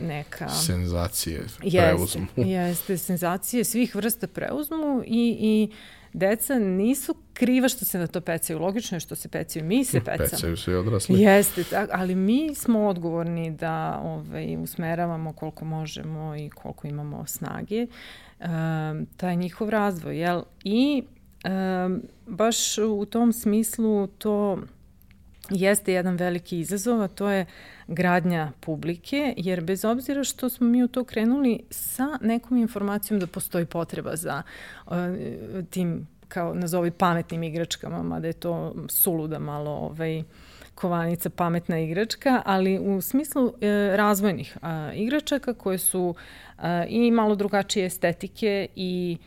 [0.01, 0.49] neka...
[0.49, 2.27] Senzacije preuzmu.
[2.35, 5.71] Jeste, jeste, senzacije svih vrsta preuzmu i, i
[6.13, 8.59] deca nisu kriva što se na to pecaju.
[8.59, 9.65] Logično je što se pecaju.
[9.65, 10.29] Mi se pecamo.
[10.31, 11.21] Pecaju se i odrasli.
[11.21, 17.87] Jeste, tak, ali mi smo odgovorni da ovaj, usmeravamo koliko možemo i koliko imamo snage.
[18.41, 20.41] Um, taj njihov razvoj, jel?
[20.63, 21.03] I
[21.45, 24.59] um, baš u tom smislu to
[25.49, 27.45] jeste jedan veliki izazov, a to je
[27.87, 33.27] gradnja publike, jer bez obzira što smo mi u to krenuli sa nekom informacijom da
[33.27, 34.41] postoji potreba za
[34.85, 34.93] uh,
[35.69, 40.23] tim kao nazovi pametnim igračkama, mada je to suluda malo ovaj,
[40.81, 46.15] kovanica pametna igračka, ali u smislu e, razvojnih a, igračaka koje su
[46.57, 49.17] a, i malo drugačije estetike i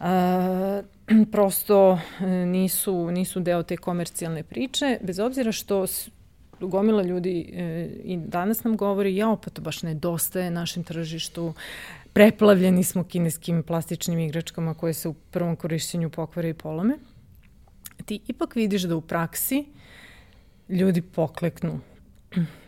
[0.00, 0.82] a,
[1.32, 5.86] prosto e, nisu, nisu deo te komercijalne priče, bez obzira što
[6.60, 11.54] gomila ljudi e, i danas nam govori, ja to baš nedostaje našem tržištu,
[12.12, 16.98] preplavljeni smo kineskim plastičnim igračkama koje se u prvom korišćenju pokvare i polome.
[18.04, 19.64] Ti ipak vidiš da u praksi
[20.72, 21.80] ljudi pokleknu.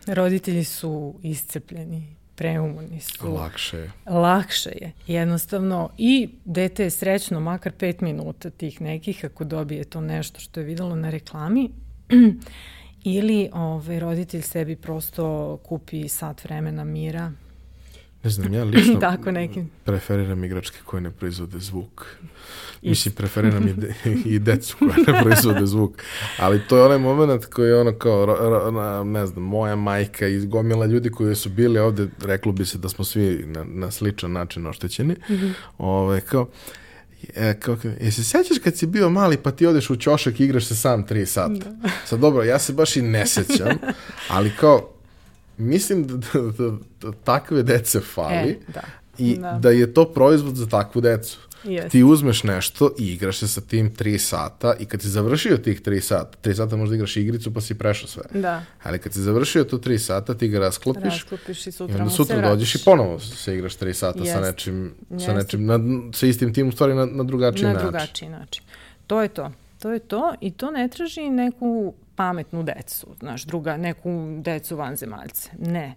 [0.07, 3.33] Roditelji su iscepljeni, preumorni su.
[3.33, 3.91] Lakše je.
[4.05, 4.91] Lakše je.
[5.07, 10.59] Jednostavno i dete je srećno makar pet minuta tih nekih ako dobije to nešto što
[10.59, 11.69] je videlo na reklami
[13.03, 17.31] ili ovaj, roditelj sebi prosto kupi sat vremena mira
[18.25, 19.69] Ne znam, ja lično Tako nekim.
[19.83, 22.05] preferiram igračke koje ne proizvode zvuk.
[22.81, 23.93] Mislim, preferiram i, de,
[24.35, 26.03] i decu koje ne proizvode zvuk.
[26.37, 28.25] Ali to je onaj moment koji je ono kao,
[29.05, 32.89] ne znam, moja majka i gomila ljudi koji su bili ovde, reklo bi se da
[32.89, 35.13] smo svi na, na sličan način oštećeni.
[35.13, 35.51] Mm -hmm.
[35.77, 36.47] Ove, ovaj, kao,
[37.35, 40.65] E, kako, jesi sećaš kad si bio mali pa ti odeš u ćošak i igraš
[40.65, 41.53] se sam 3 sata?
[41.53, 41.89] Da.
[42.05, 43.77] Sad dobro, ja se baš i ne sećam,
[44.35, 44.94] ali kao
[45.57, 48.81] mislim da, da, da, da takve dece fali e, da.
[49.17, 49.59] i da.
[49.61, 51.37] da je to proizvod za takvu decu.
[51.65, 51.89] Yes.
[51.89, 55.81] Ti uzmeš nešto i igraš se sa tim 3 sata i kad si završio tih
[55.81, 58.23] 3 sata, 3 sata možda igraš igricu pa si prešao sve.
[58.33, 58.63] Da.
[58.83, 62.13] Ali kad si završio to 3 sata, ti ga rasklopiš, rasklopiš i sutra, i onda
[62.13, 64.33] sutra dođeš i ponovo se igraš 3 sata yes.
[64.33, 65.25] sa nečim, yes.
[65.25, 65.79] sa nečim, na,
[66.13, 67.85] sa istim tim u stvari na, na drugačiji na način.
[67.85, 68.63] Na drugačiji način.
[69.07, 69.51] To je to.
[69.79, 74.09] To je to i to ne traži neku pametnu decu, znaš, druga, neku
[74.41, 75.49] decu vanzemaljce.
[75.59, 75.95] Ne.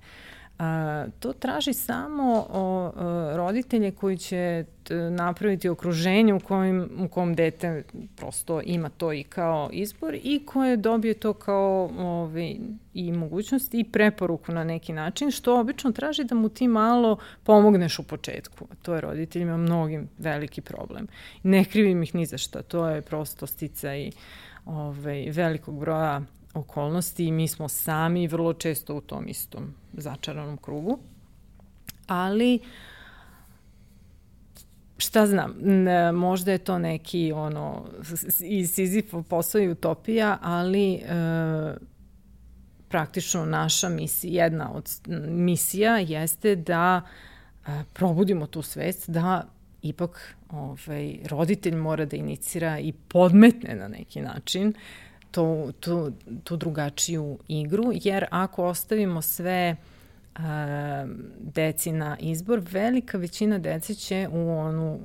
[1.19, 2.93] to traži samo o,
[3.37, 4.65] roditelje koji će
[5.11, 7.83] napraviti okruženje u, kojim, u kom dete
[8.17, 12.57] prosto ima to i kao izbor i koje dobije to kao ovaj,
[12.95, 17.99] i mogućnost i preporuku na neki način, što obično traži da mu ti malo pomogneš
[17.99, 18.69] u početku.
[18.83, 21.07] To je roditeljima mnogim veliki problem.
[21.43, 24.13] Ne krivim ih ni za šta, to je prosto stica i
[24.69, 26.23] ovaj, velikog broja
[26.55, 30.99] okolnosti i mi smo sami vrlo često u tom istom začaranom krugu.
[32.07, 32.61] Ali
[34.99, 35.55] šta znam,
[36.15, 37.85] možda je to neki ono
[38.41, 41.01] i Sizifov posao i utopija, ali e,
[42.89, 44.91] praktično naša misija, jedna od
[45.29, 47.01] misija jeste da
[47.67, 49.49] e, probudimo tu svest da
[49.83, 54.75] ipak ovaj, roditelj mora da inicira i podmetne na neki način
[55.31, 56.13] tu, tu,
[56.45, 59.77] tu drugačiju igru, jer ako ostavimo sve
[60.37, 60.43] uh,
[61.41, 65.01] deci na izbor, velika većina dece će u onu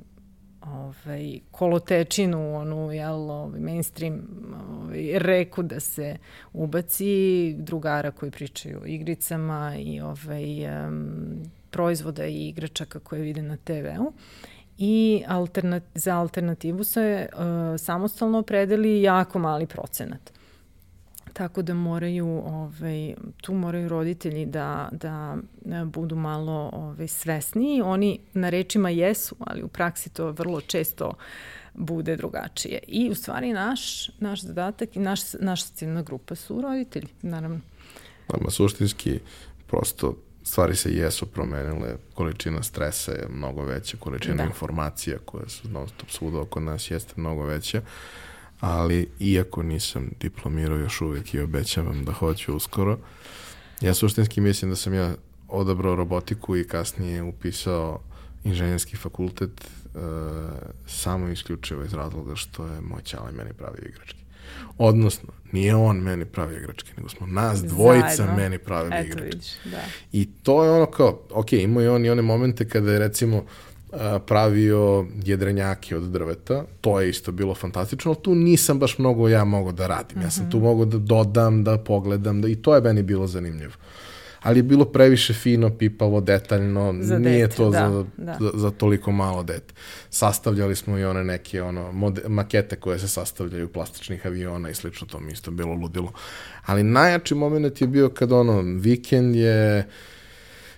[0.60, 4.20] ovaj, kolotečinu, onu jel, ovaj, mainstream
[4.70, 6.16] ovaj, reku da se
[6.52, 13.56] ubaci drugara koji pričaju o igricama i ovaj, um, proizvoda i igračaka koje vide na
[13.56, 14.12] TV-u
[14.78, 17.40] i alternat, za alternativu se uh,
[17.80, 20.32] samostalno opredeli jako mali procenat.
[21.32, 25.36] Tako da moraju, ovaj, tu moraju roditelji da, da
[25.84, 27.82] budu malo ovaj, svesniji.
[27.82, 31.12] Oni na rečima jesu, ali u praksi to vrlo često
[31.74, 32.78] bude drugačije.
[32.88, 37.60] I u stvari naš, naš zadatak i naš, naša ciljna grupa su roditelji, naravno.
[38.32, 39.20] Nama suštinski
[39.66, 44.42] prosto stvari se jesu promenile, količina stresa je mnogo veća, količina da.
[44.44, 47.82] informacija koje su non stop svuda oko nas jeste mnogo veća,
[48.60, 52.98] ali iako nisam diplomirao još uvek i obećavam da hoću uskoro,
[53.80, 55.14] ja suštinski mislim da sam ja
[55.48, 58.00] odabrao robotiku i kasnije upisao
[58.44, 60.00] inženjerski fakultet uh,
[60.86, 64.23] samo isključivo iz razloga što je moj ćale meni pravi igrački.
[64.78, 68.36] Odnosno, nije on meni pravi igračke, nego smo nas dvojica Zajedno.
[68.36, 69.24] meni pravi Eto, igračke.
[69.24, 69.80] Vidiš, da.
[70.12, 73.44] I to je ono kao, ok, imao je on i one momente kada je recimo
[74.26, 79.44] pravio jedrenjake od drveta, to je isto bilo fantastično, ali tu nisam baš mnogo ja
[79.44, 80.22] mogao da radim.
[80.22, 80.66] Ja sam tu mhm.
[80.66, 83.72] mogao da dodam, da pogledam, da, i to je meni bilo zanimljivo
[84.44, 88.36] ali je bilo previše fino, pipavo, detaljno, za nije dete, to da, za, da.
[88.40, 89.74] Za, za toliko malo dete.
[90.10, 95.06] Sastavljali smo i one neke ono, mode, makete koje se sastavljaju plastičnih aviona i slično,
[95.06, 96.12] to mi isto bilo ludilo.
[96.66, 99.86] Ali najjači moment je bio kad ono, vikend je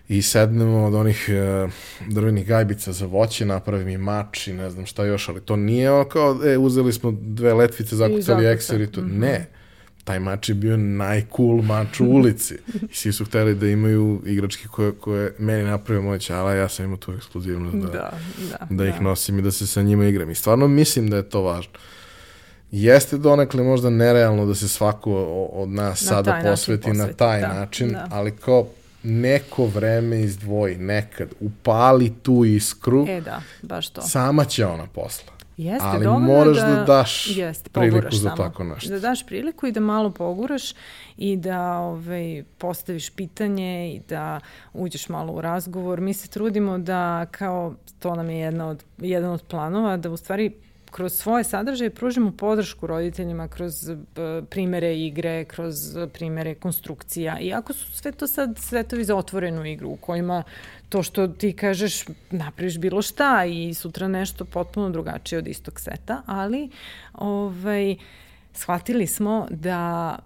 [0.08, 1.72] i sednemo od onih uh,
[2.08, 5.92] drvenih gajbica za voće, napravim i mač i ne znam šta još, ali to nije
[5.92, 9.18] ono kao, e, uzeli smo dve letvice, zakucali ekser i to, mm -hmm.
[9.18, 9.55] ne
[10.06, 12.54] taj mač je bio najcool mač u ulici.
[12.90, 16.84] I svi su hteli da imaju igračke koje, koje meni napravio moj čala, ja sam
[16.84, 18.10] imao tu ekskluzivnost da, da,
[18.50, 19.00] da, da ih da.
[19.00, 20.30] nosim i da se sa njima igram.
[20.30, 21.72] I stvarno mislim da je to važno.
[22.70, 25.14] Jeste donekle možda nerealno da se svako
[25.52, 28.08] od nas na sada posveti, posveti na taj da, način, da.
[28.10, 28.66] ali kao
[29.02, 34.02] neko vreme izdvoji, nekad, upali tu iskru, e da, baš to.
[34.02, 35.35] sama će ona posla.
[35.56, 38.36] Jeste, ali moraš da, da daš jeste, priliku za samo.
[38.36, 38.90] tako nešto.
[38.90, 40.72] Da daš priliku i da malo poguraš
[41.16, 44.40] i da ovaj, postaviš pitanje i da
[44.72, 46.00] uđeš malo u razgovor.
[46.00, 50.16] Mi se trudimo da kao, to nam je jedna od, jedan od planova, da u
[50.16, 50.52] stvari
[50.90, 53.96] kroz svoje sadržaje pružimo podršku roditeljima kroz uh,
[54.50, 55.74] primere igre, kroz
[56.12, 57.40] primere konstrukcija.
[57.40, 60.42] Iako su sve to sad svetovi za otvorenu igru u kojima
[60.88, 66.22] to što ti kažeš napraviš bilo šta i sutra nešto potpuno drugačije od istog seta,
[66.26, 66.70] ali
[67.12, 67.96] ovaj,
[68.52, 70.18] shvatili smo da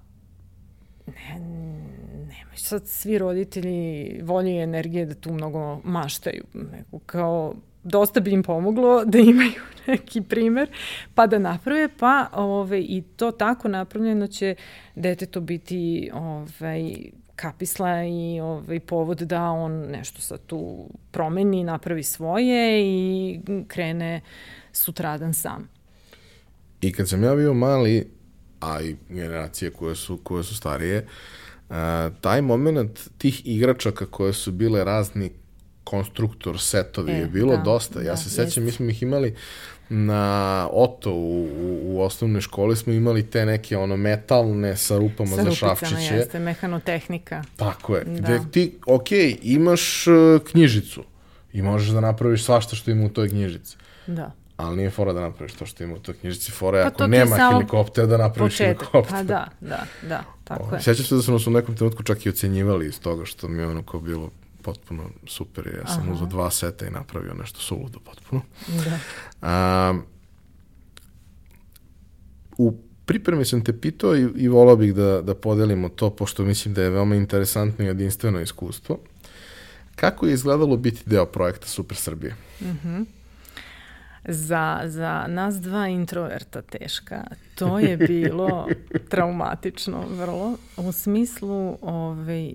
[1.07, 1.39] ne,
[2.13, 6.45] nemaju sad svi roditelji volje i energije da tu mnogo maštaju.
[6.55, 10.71] Nego kao dosta bi im pomoglo da imaju neki primer,
[11.15, 14.55] pa da naprave, pa ove, i to tako napravljeno će
[14.95, 22.83] deteto biti ovaj, kapisla i ovaj, povod da on nešto sad tu promeni, napravi svoje
[22.83, 24.21] i krene
[24.73, 25.69] sutradan sam.
[26.81, 28.11] I kad sam ja bio mali,
[28.61, 31.07] a i generacije koje su, koje su starije,
[32.21, 35.31] taj moment tih igračaka koje su bile razni
[35.91, 38.01] konstruktor setovi e, je bilo da, dosta.
[38.01, 39.35] Ja da, se sećam, mi smo ih imali
[39.89, 45.37] na Oto u, u, u osnovnoj školi smo imali te neke ono metalne sa rupama
[45.37, 45.95] sa za šafčiće.
[45.95, 47.43] Sa jeste, mehanotehnika.
[47.57, 48.05] Tako je.
[48.05, 48.21] Da.
[48.21, 49.09] Gde ti, ok,
[49.43, 51.05] imaš uh, knjižicu
[51.53, 53.77] i možeš da napraviš svašta što ima u toj knjižici.
[54.07, 54.31] Da.
[54.57, 56.53] Ali nije fora da napraviš to što ima u toj knjižici.
[56.53, 58.79] Fora je pa ako nema helikoptera da napraviš početak.
[58.79, 59.17] helikopter.
[59.17, 60.83] Pa da, da, da, tako o, je.
[60.83, 63.63] Sjećam se da su nas u nekom trenutku čak i ocenjivali iz toga što mi
[63.63, 64.31] je ono kao bilo
[64.63, 65.67] potpuno super.
[65.67, 66.13] Ja sam Aha.
[66.13, 68.43] uzao dva seta i napravio nešto suludo potpuno.
[68.85, 68.99] Da.
[69.43, 69.99] A,
[72.59, 76.75] u pripremi sam te pitao i, i volao bih da, da podelimo to, pošto mislim
[76.75, 78.99] da je veoma interesantno i jedinstveno iskustvo.
[79.97, 82.37] Kako je izgledalo biti deo projekta Super Srbije?
[82.61, 82.89] Mhm.
[82.89, 83.20] Mm
[84.29, 87.25] za, za nas dva introverta teška.
[87.55, 88.69] To je bilo
[89.11, 90.57] traumatično vrlo.
[90.77, 92.55] U smislu ovaj,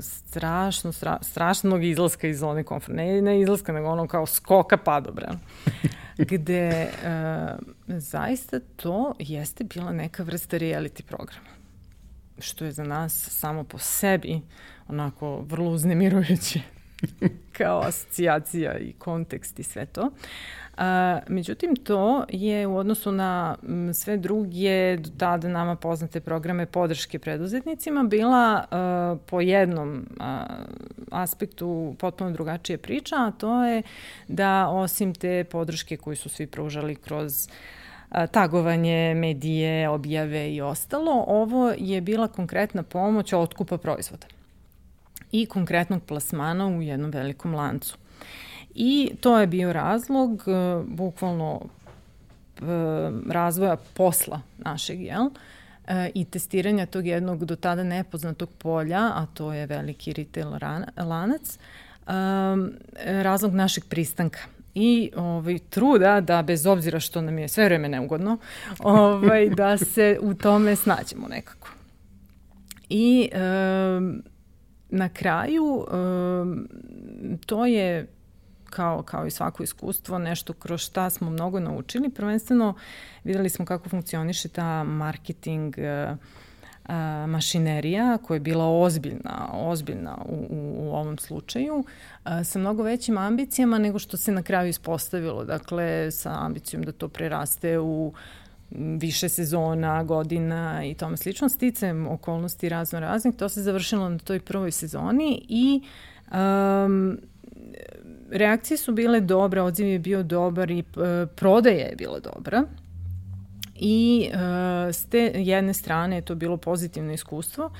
[0.00, 2.96] strašno, stra, strašnog izlaska iz zone komforta.
[2.96, 5.34] Ne, ne izlaska, nego ono kao skoka padobra.
[6.18, 11.48] Gde uh, zaista to jeste bila neka vrsta reality programa.
[12.38, 14.40] Što je za nas samo po sebi
[14.88, 16.60] onako vrlo uznemirujuće
[17.58, 20.02] kao asocijacija i kontekst i sve to.
[20.02, 20.59] A,
[21.28, 23.56] međutim, to je u odnosu na
[23.94, 30.46] sve druge do tada nama poznate programe podrške preduzetnicima bila a, po jednom a,
[31.10, 33.82] aspektu potpuno drugačije priča, a to je
[34.28, 37.48] da osim te podrške koju su svi pružali kroz
[38.30, 44.26] tagovanje, medije, objave i ostalo, ovo je bila konkretna pomoć otkupa proizvoda
[45.32, 47.96] i konkretnog plasmana u jednom velikom lancu.
[48.74, 52.68] I to je bio razlog, uh, bukvalno uh,
[53.28, 55.22] razvoja posla našeg, jel?
[55.24, 55.32] Uh,
[56.14, 60.50] i testiranja tog jednog do tada nepoznatog polja, a to je veliki retail
[60.96, 61.58] lanac,
[62.08, 62.72] um,
[63.04, 64.40] razlog našeg pristanka
[64.74, 68.38] i ovaj, truda da bez obzira što nam je sve vreme neugodno,
[68.78, 71.68] ovaj, da se u tome snađemo nekako.
[72.88, 74.22] I um,
[74.88, 76.68] na kraju um,
[77.46, 78.06] to je
[78.70, 82.10] kao, kao i svako iskustvo, nešto kroz šta smo mnogo naučili.
[82.10, 82.74] Prvenstveno
[83.24, 90.74] videli smo kako funkcioniše ta marketing a, mašinerija koja je bila ozbiljna, ozbiljna u, u,
[90.78, 91.84] u ovom slučaju,
[92.24, 95.44] a, sa mnogo većim ambicijama nego što se na kraju ispostavilo.
[95.44, 98.12] Dakle, sa ambicijom da to preraste u
[99.00, 101.48] više sezona, godina i tome slično.
[101.48, 105.82] Sticajem okolnosti razno raznih, to se završilo na toj prvoj sezoni i
[106.32, 107.18] um,
[108.30, 112.64] reakcije su bile dobre, odziv je bio dobar i e, prodaja je bila dobra.
[113.82, 114.38] I uh,
[114.94, 117.72] s te jedne strane je to bilo pozitivno iskustvo, uh,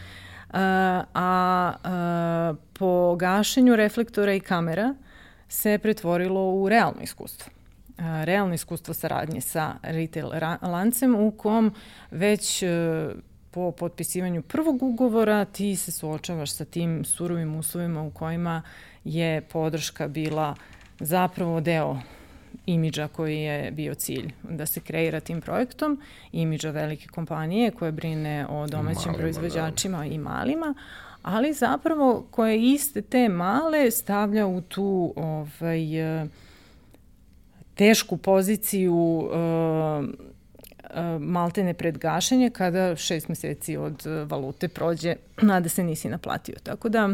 [1.14, 4.94] a uh, po gašenju reflektora i kamera
[5.48, 7.52] se pretvorilo u realno iskustvo.
[7.98, 10.30] Uh, realno iskustvo saradnje sa retail
[10.62, 11.74] lancem u kom
[12.10, 12.68] već uh,
[13.50, 18.62] po potpisivanju prvog ugovora ti se suočavaš sa tim surovim uslovima u kojima
[19.04, 20.54] je podrška bila
[21.00, 21.98] zapravo deo
[22.66, 26.00] imidža koji je bio cilj da se kreira tim projektom,
[26.32, 30.04] imidža velike kompanije koje brine o domaćim malima, proizvođačima da.
[30.04, 30.74] i malima,
[31.22, 35.80] ali zapravo koje iste te male stavlja u tu ovaj,
[37.74, 39.30] tešku poziciju uh,
[41.20, 45.14] maltene pred gašenje kada šest meseci od valute prođe,
[45.50, 46.54] a da se nisi naplatio.
[46.62, 47.08] Tako da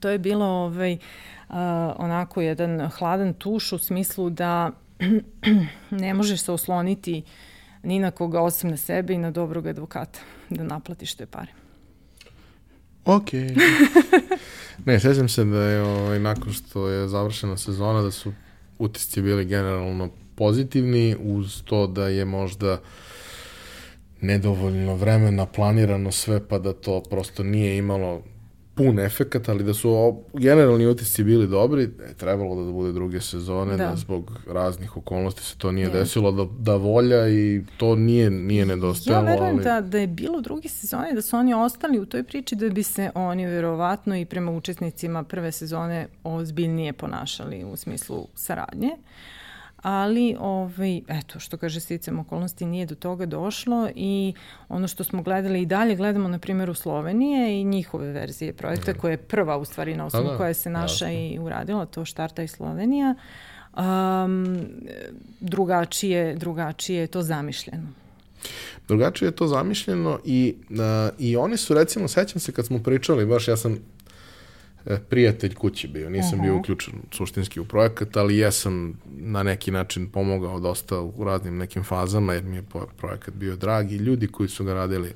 [0.00, 1.56] to je bilo ovaj, uh,
[1.96, 4.70] onako jedan hladan tuš u smislu da
[5.90, 7.22] ne možeš se osloniti
[7.82, 10.20] ni na koga osim na sebe i na dobrog advokata
[10.50, 11.52] da naplatiš te pare.
[13.04, 13.28] Ok.
[14.86, 18.32] ne, sećam se da je ovaj, nakon što je završena sezona da su
[18.78, 22.80] utisci bili generalno pozitivni uz to da je možda
[24.20, 28.22] nedovoljno vremena planirano sve pa da to prosto nije imalo
[28.84, 33.76] pun efekat, ali da su generalni utisci bili dobri, je trebalo da bude druge sezone,
[33.76, 35.90] da, da zbog raznih okolnosti se to nije je.
[35.90, 39.26] desilo, da, da volja i to nije, nije nedostajalo.
[39.26, 39.64] Ja verujem ali...
[39.64, 42.82] da, da je bilo druge sezone, da su oni ostali u toj priči, da bi
[42.82, 48.88] se oni verovatno i prema učesnicima prve sezone ozbiljnije ponašali u smislu saradnje.
[48.88, 49.39] Uh,
[49.82, 54.34] ali ovaj, eto, što kaže sticam okolnosti, nije do toga došlo i
[54.68, 59.10] ono što smo gledali i dalje gledamo na primjeru Slovenije i njihove verzije projekta, koja
[59.10, 62.48] je prva u stvari na osnovu da, koja se naša i uradila, to Štarta i
[62.48, 63.14] Slovenija,
[63.76, 64.66] um,
[65.40, 67.88] drugačije, drugačije je to zamišljeno.
[68.88, 70.76] Drugačije je to zamišljeno i, uh,
[71.18, 73.78] i oni su recimo, sećam se kad smo pričali, baš ja sam
[75.08, 76.10] prijatelj kući bio.
[76.10, 76.48] Nisam uh -huh.
[76.48, 81.84] bio uključen suštinski u projekat, ali jesam na neki način pomogao dosta u raznim nekim
[81.84, 82.64] fazama, jer mi je
[82.96, 85.12] projekat bio drag i ljudi koji su ga radili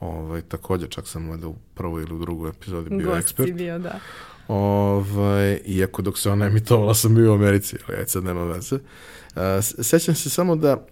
[0.00, 3.52] ovaj, takođe, čak sam gledao u prvoj ili u drugoj epizodi bio Gosti ekspert.
[3.52, 4.00] bio, da.
[4.48, 8.76] Ovaj, iako dok se ona emitovala sam bio u Americi, ali aj sad nema veze.
[8.76, 10.86] Uh, sećam se samo da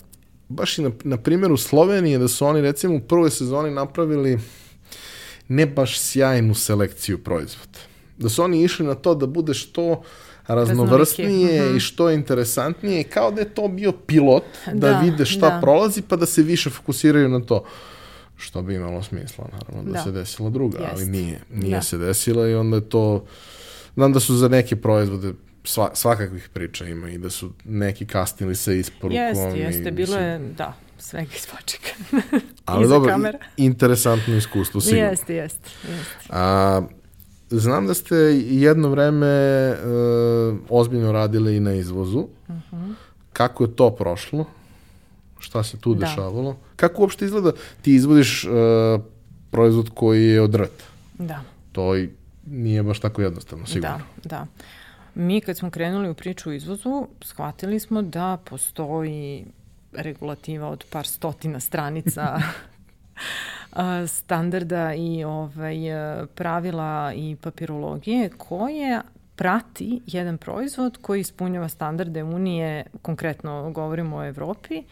[0.49, 4.39] baš i na, na primjeru Slovenije da su oni recimo u prvoj sezoni napravili
[5.49, 7.90] ne baš sjajnu selekciju proizvoda
[8.21, 10.03] da su oni išli na to da bude što
[10.47, 11.77] raznovrsnije -huh.
[11.77, 15.61] i što interesantnije, kao da je to bio pilot, da, da vide šta da.
[15.61, 17.65] prolazi, pa da se više fokusiraju na to.
[18.37, 20.03] Što bi imalo smisla, naravno, da, da.
[20.03, 20.93] se desila druga, Jest.
[20.93, 21.41] ali nije.
[21.51, 21.83] Nije da.
[21.83, 23.25] se desila i onda je to...
[23.95, 25.33] Znam da su za neke proizvode
[25.65, 29.17] sva, svakakvih priča ima i da su neki kasnili sa isporukom.
[29.17, 31.91] Jeste, jeste, bilo je, da, svega iz počeka.
[32.65, 33.39] Ali dobro, kamera.
[33.57, 35.05] interesantno iskustvo, sigurno.
[35.05, 35.71] Jeste, jeste.
[35.89, 36.27] jeste.
[36.29, 36.83] A,
[37.51, 38.17] znam da ste
[38.49, 42.19] jedno vreme uh, ozbiljno radile i na izvozu.
[42.19, 42.77] Uh mhm.
[42.77, 42.95] -huh.
[43.33, 44.45] Kako je to prošlo?
[45.39, 46.07] Šta se tu da.
[46.07, 46.57] dešavalo?
[46.77, 47.53] Kako uopšte izgleda?
[47.83, 48.51] Ti izvodiš uh,
[49.51, 50.85] proizvod koji je od rta.
[51.19, 51.41] Da.
[51.73, 52.11] To i
[52.47, 53.99] nije baš tako jednostavno, sigurno.
[54.25, 54.47] Da, da.
[55.15, 59.45] Mi kad smo krenuli u priču o izvozu, shvatili smo da postoji
[59.93, 62.41] regulativa od par stotina stranica
[64.07, 65.77] standarda i ovaj,
[66.35, 69.01] pravila i papirologije koje
[69.37, 74.83] prati jedan proizvod koji ispunjava standarde Unije, konkretno govorimo o Evropi,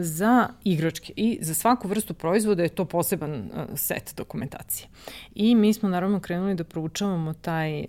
[0.00, 4.88] za igračke i za svaku vrstu proizvoda je to poseban set dokumentacije.
[5.34, 7.84] I mi smo naravno krenuli da proučavamo taj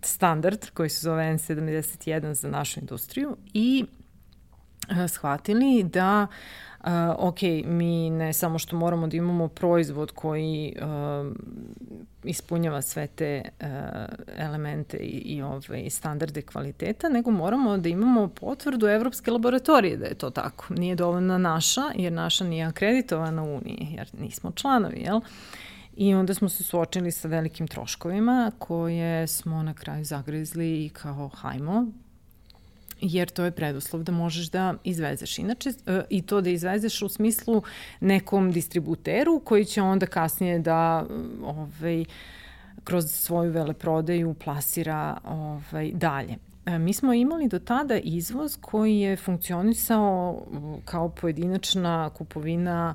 [0.00, 3.84] standard koji se zove N71 za našu industriju i
[5.08, 6.65] shvatili da Uh,
[7.18, 11.32] ok, mi ne samo što moramo da imamo proizvod koji uh,
[12.24, 13.66] ispunjava sve te uh,
[14.36, 20.14] elemente i, i ovaj, standarde kvaliteta, nego moramo da imamo potvrdu Evropske laboratorije da je
[20.14, 20.74] to tako.
[20.74, 25.20] Nije dovoljna naša, jer naša nije akreditovana u Uniji, jer nismo članovi, jel?
[25.96, 31.28] I onda smo se suočili sa velikim troškovima koje smo na kraju zagrizli i kao
[31.28, 31.86] hajmo,
[33.00, 35.38] jer to je preduslov da možeš da izvezeš.
[35.38, 37.62] Inače, e, i to da izvezeš u smislu
[38.00, 41.06] nekom distributeru koji će onda kasnije da
[41.42, 42.04] ovaj,
[42.84, 46.36] kroz svoju veleprodaju plasira ovaj, dalje.
[46.66, 50.46] E, mi smo imali do tada izvoz koji je funkcionisao
[50.84, 52.94] kao pojedinačna kupovina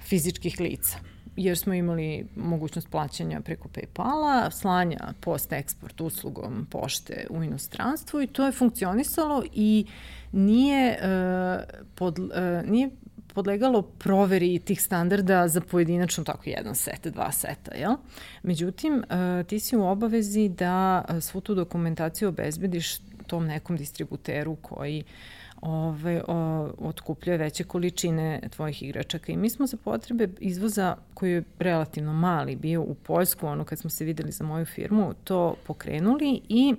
[0.00, 0.98] fizičkih lica
[1.36, 8.46] jer smo imali mogućnost plaćanja preko Paypala, slanja post-eksport uslugom pošte u inostranstvu i to
[8.46, 9.86] je funkcionisalo i
[10.32, 11.64] nije, uh,
[11.94, 12.28] pod, uh,
[12.70, 12.90] nije
[13.34, 17.96] podlegalo proveri tih standarda za pojedinačno tako jedan set, dva seta, jel?
[18.42, 25.00] Međutim, uh, ti si u obavezi da svu tu dokumentaciju obezbediš tom nekom distributeru koji
[25.00, 29.32] uh, ove, o, otkupljuje veće količine tvojih igračaka.
[29.32, 33.78] I mi smo za potrebe izvoza, koji je relativno mali bio u Poljsku, ono kad
[33.78, 36.74] smo se videli za moju firmu, to pokrenuli i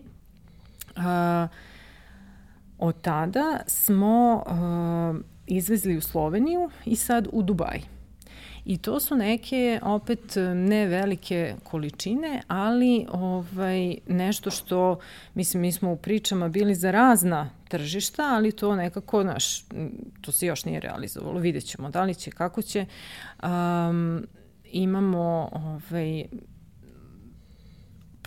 [0.95, 1.47] a,
[2.79, 5.13] od tada smo a,
[5.47, 7.81] izvezli u Sloveniju i sad u Dubaj.
[8.65, 14.99] I to su neke opet ne velike količine, ali ovaj nešto što
[15.33, 19.65] mislim mi smo u pričama bili za razna tržišta, ali to nekako naš
[20.21, 21.39] to se još nije realizovalo.
[21.39, 22.85] Videćemo da li će, kako će.
[23.43, 24.27] Um,
[24.71, 26.25] imamo ovaj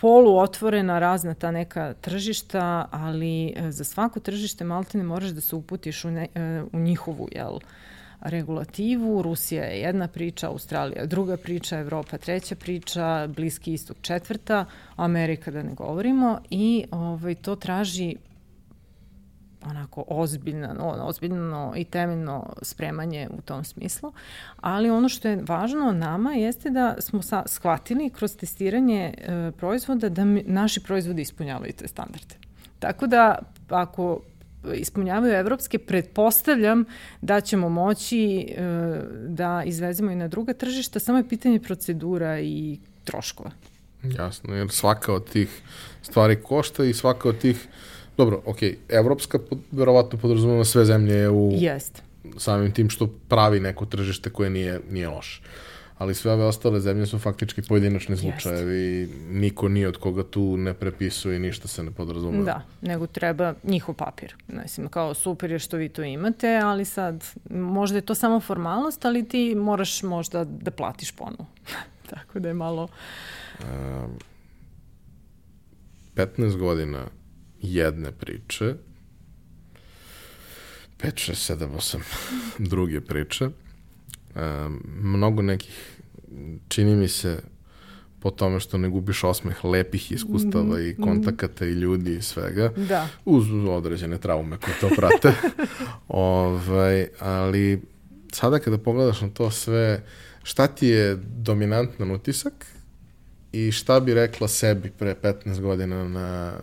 [0.01, 5.55] polu otvorena razna ta neka tržišta, ali e, za svako tržište maltene moraš da se
[5.55, 7.59] uputiš u, ne, e, u njihovu jel,
[8.21, 9.21] regulativu.
[9.21, 14.65] Rusija je jedna priča, Australija druga priča, Evropa treća priča, Bliski istok četvrta,
[14.95, 18.15] Amerika da ne govorimo i ovaj, to traži
[19.65, 24.13] onako ozbiljno, ozbiljno i temeljno spremanje u tom smislu,
[24.61, 30.09] ali ono što je važno nama jeste da smo sa, shvatili kroz testiranje e, proizvoda
[30.09, 32.35] da mi, naši proizvodi ispunjavaju te standarde.
[32.79, 33.39] Tako da
[33.69, 34.21] ako
[34.73, 36.85] ispunjavaju evropske, pretpostavljam
[37.21, 38.63] da ćemo moći e,
[39.27, 43.51] da izvezemo i na druga tržišta, samo je pitanje procedura i troškova.
[44.03, 45.61] Jasno, jer svaka od tih
[46.01, 47.67] stvari košta i svaka od tih,
[48.21, 48.57] dobro, ok,
[48.89, 49.39] evropska
[49.71, 52.01] verovatno podrazumeva sve zemlje u Jest.
[52.37, 55.41] samim tim što pravi neko tržište koje nije, nije loše
[56.01, 60.57] ali sve ove ostale zemlje su faktički pojedinačni slučajevi i niko nije od koga tu
[60.57, 62.43] ne prepisuje i ništa se ne podrazumeva.
[62.43, 64.35] Da, nego treba njihov papir.
[64.47, 69.05] Mislim, kao super je što vi to imate, ali sad možda je to samo formalnost,
[69.05, 71.45] ali ti moraš možda da platiš ponovo.
[72.09, 72.87] Tako da je malo...
[73.59, 74.17] Um,
[76.15, 77.05] 15 godina
[77.61, 78.75] jedne priče,
[80.99, 81.99] 5, 6, 7, 8
[82.57, 85.99] druge priče, um, mnogo nekih,
[86.67, 87.39] čini mi se,
[88.19, 92.71] po tome što ne gubiš osmeh lepih iskustava mm i kontakata i ljudi i svega,
[92.75, 93.07] da.
[93.25, 95.33] uz određene traume koje to prate.
[96.07, 97.81] ovaj, ali
[98.31, 100.03] sada kada pogledaš na to sve,
[100.43, 102.65] šta ti je dominantan utisak
[103.51, 106.53] i šta bi rekla sebi pre 15 godina na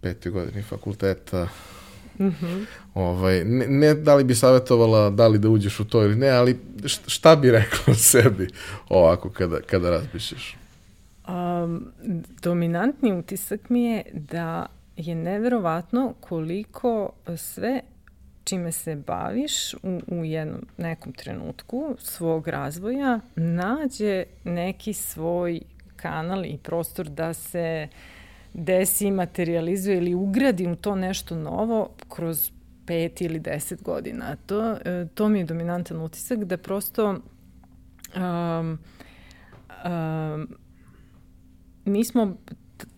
[0.00, 1.48] petoj godini fakulteta
[2.18, 2.64] Mm -hmm.
[2.94, 6.28] ovaj, ne, ne da li bi savjetovala da li da uđeš u to ili ne,
[6.28, 8.48] ali šta bi rekla sebi
[8.88, 10.56] ovako kada, kada razmišljaš?
[11.28, 11.86] Um,
[12.42, 14.66] dominantni utisak mi je da
[14.96, 17.80] je neverovatno koliko sve
[18.44, 25.60] čime se baviš u, u jednom nekom trenutku svog razvoja nađe neki svoj
[25.96, 27.88] kanal i prostor da se
[28.56, 32.50] desi, materializuje ili ugradi u to nešto novo kroz
[32.86, 34.36] pet ili deset godina.
[34.46, 37.10] To, e, to mi je dominantan utisak da prosto
[38.16, 38.78] um,
[39.84, 40.48] um,
[41.84, 42.36] mi smo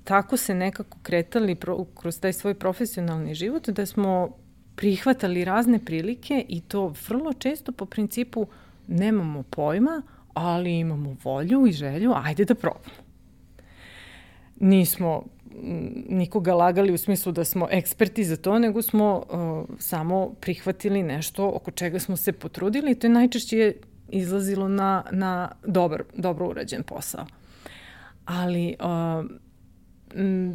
[0.05, 4.37] tako se nekako kretali pro, kroz taj svoj profesionalni život da smo
[4.77, 8.47] prihvatali razne prilike i to vrlo često po principu
[8.87, 10.03] nemamo pojma,
[10.35, 13.09] ali imamo volju i želju, ajde da probamo.
[14.61, 15.25] Nismo
[16.09, 21.51] nikoga lagali u smislu da smo eksperti za to, nego smo uh, samo prihvatili nešto
[21.55, 23.75] oko čega smo se potrudili i to je najčešće
[24.09, 27.27] izlazilo na, na dobar, dobro urađen posao.
[28.25, 29.25] Ali uh,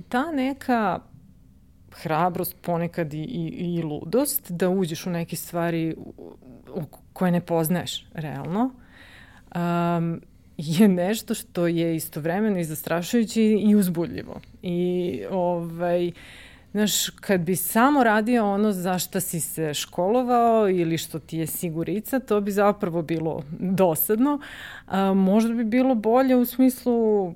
[0.09, 0.99] ta neka
[1.91, 5.95] hrabrost, ponekad i, i, i ludost, da uđeš u neke stvari
[7.13, 8.71] koje ne poznaješ realno,
[9.55, 10.21] um,
[10.57, 14.41] je nešto što je istovremeno i zastrašujuće i uzbudljivo.
[14.61, 16.11] I ovaj,
[16.73, 21.47] Znaš, kad bi samo radio ono za šta si se školovao ili što ti je
[21.47, 24.39] sigurica, to bi zapravo bilo dosadno.
[24.87, 27.33] A, možda bi bilo bolje u smislu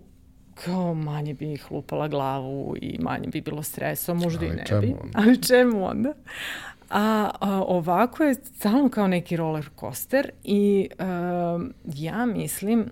[0.66, 4.82] kao manje bi ih lupala glavu i manje bi bilo stresa, možda Ali i ne
[4.82, 4.96] bi.
[5.02, 5.20] Onda?
[5.20, 6.14] Ali čemu onda?
[6.90, 12.86] A, a ovako je stalno kao neki roller coaster i a, ja mislim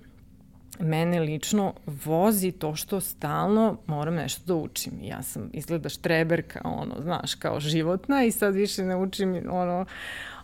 [0.80, 1.74] mene lično
[2.06, 4.94] vozi to što stalno moram nešto da učim.
[5.04, 9.86] Ja sam izgleda štreberka, ono, znaš, kao životna i sad više ne učim ono,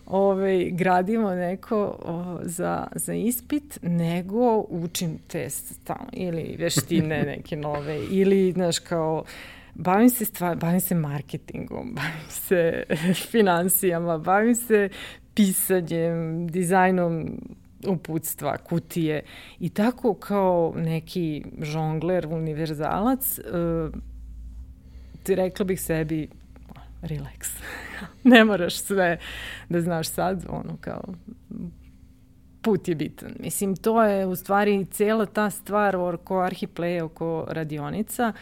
[0.06, 7.98] ovaj, gradimo neko o, za, za ispit, nego učim test stalno, ili veštine neke nove,
[8.10, 9.24] ili, znaš, kao,
[9.74, 12.84] bavim se stvar, bavim se marketingom, bavim se
[13.30, 14.88] financijama, bavim se
[15.34, 17.38] pisanjem, dizajnom
[17.88, 19.22] uputstva, kutije
[19.60, 23.94] i tako kao neki žongler, univerzalac, uh,
[25.22, 26.28] ti rekla bih sebi
[27.02, 27.60] relax.
[28.24, 29.18] ne moraš sve
[29.68, 31.02] da znaš sad, ono kao
[32.62, 33.32] put je bitan.
[33.40, 38.32] Mislim, to je u stvari cijela ta stvar oko arhiplay, oko radionica,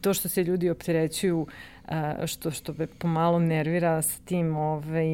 [0.00, 1.46] to što se ljudi opterećuju,
[2.26, 5.06] što, što me pomalo nervira sa tim ovaj,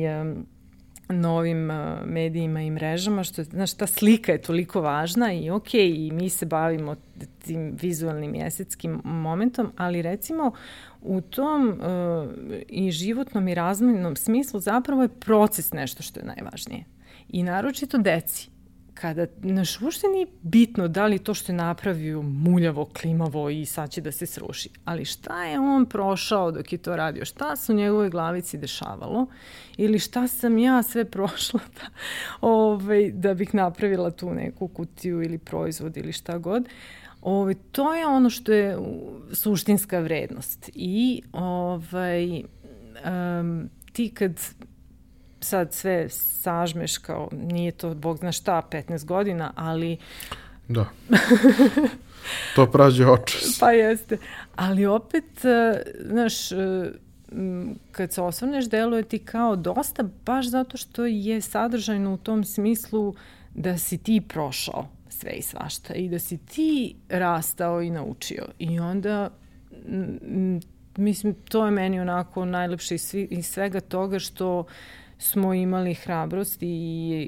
[1.12, 1.70] novim
[2.04, 6.46] medijima i mrežama, što, znaš, ta slika je toliko važna i ok, i mi se
[6.46, 6.96] bavimo
[7.44, 10.52] tim vizualnim i esetskim momentom, ali recimo
[11.02, 11.76] u tom uh,
[12.68, 16.84] i životnom i razmojnom smislu zapravo je proces nešto što je najvažnije.
[17.28, 18.50] I naročito deci.
[18.94, 23.90] Kada, naš, uopšte nije bitno da li to što je napravio muljavo, klimavo i sad
[23.90, 24.68] će da se sruši.
[24.84, 27.24] Ali šta je on prošao dok je to radio?
[27.24, 29.26] Šta se u njegovoj glavici dešavalo?
[29.76, 31.86] Ili šta sam ja sve prošla da,
[32.40, 36.68] ovaj, da bih napravila tu neku kutiju ili proizvod ili šta god?
[37.22, 38.78] Ovaj, to je ono što je
[39.32, 40.70] suštinska vrednost.
[40.74, 42.42] I ovaj,
[43.40, 44.40] um, ti kad
[45.40, 49.98] sad sve sažmeš kao nije to bog zna šta 15 godina, ali
[50.68, 50.84] Da.
[52.56, 53.58] to prađe očas.
[53.60, 54.18] pa jeste.
[54.56, 56.56] Ali opet, e, znaš, e,
[57.92, 63.14] kad se osvrneš, deluje ti kao dosta, baš zato što je sadržajno u tom smislu
[63.54, 68.46] da si ti prošao sve i svašta i da si ti rastao i naučio.
[68.58, 69.30] I onda,
[70.96, 74.64] mislim, to je meni onako najlepše iz, svega toga što
[75.20, 76.66] smo imali hrabrost i,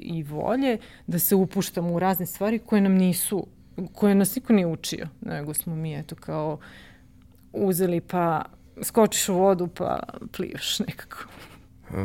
[0.03, 3.47] i volje da se upuštamo u razne stvari koje nam nisu,
[3.93, 6.59] koje nas niko nije učio, nego smo mi eto kao
[7.53, 8.45] uzeli pa
[8.81, 9.99] skočiš u vodu pa
[10.31, 11.17] plivaš nekako.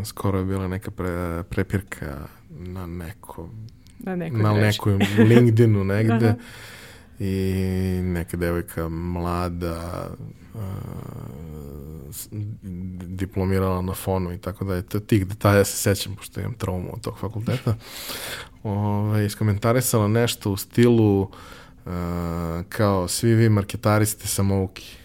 [0.04, 6.34] Skoro je bila neka pre, prepirka na nekom na nekoj, na nekoj LinkedInu negde
[7.20, 10.08] i neka devojka mlada
[10.54, 10.60] uh,
[13.06, 16.90] diplomirala na fonu i tako da je to tih detalja se sećam pošto imam traumu
[16.92, 17.74] od tog fakulteta.
[18.62, 21.28] Ove, ovaj, iskomentarisala nešto u stilu uh,
[22.68, 24.97] kao svi vi marketari ste samouki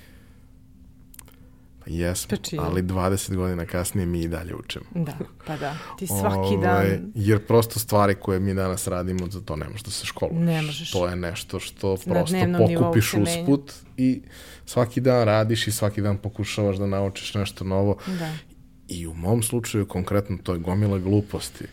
[1.86, 4.86] Pa jesmo, ali 20 godina kasnije mi i dalje učimo.
[4.96, 5.78] Da, pa da.
[6.00, 7.12] Ti svaki ovaj, dan...
[7.16, 10.46] Jer prosto stvari koje mi danas radimo, za to ne možeš da se školuješ.
[10.46, 10.92] Ne možeš.
[10.92, 14.22] To je nešto što prosto pokupiš usput i
[14.66, 17.98] svaki dan radiš i svaki dan pokušavaš da naučiš nešto novo.
[18.08, 18.34] Da.
[18.88, 21.66] I u mom slučaju konkretno to je gomila gluposti.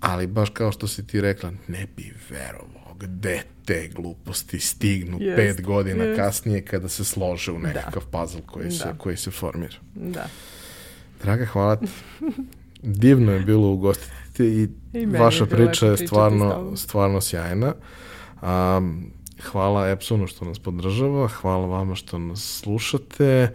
[0.00, 5.36] Ali baš kao što si ti rekla, ne bi verovao gde te gluposti stignu yes,
[5.36, 6.16] pet godina yes.
[6.16, 8.18] kasnije kada se slože u nekakav da.
[8.18, 8.98] puzzle koji, se, da.
[8.98, 9.76] koji se formira.
[9.94, 10.26] Da.
[11.22, 11.86] Draga, hvala ti.
[12.82, 17.74] Divno je bilo ugostiti i, I vaša priča je stvarno, stvarno sjajna.
[18.42, 19.10] Um,
[19.42, 23.52] hvala Epsonu što nas podržava, hvala vama što nas slušate.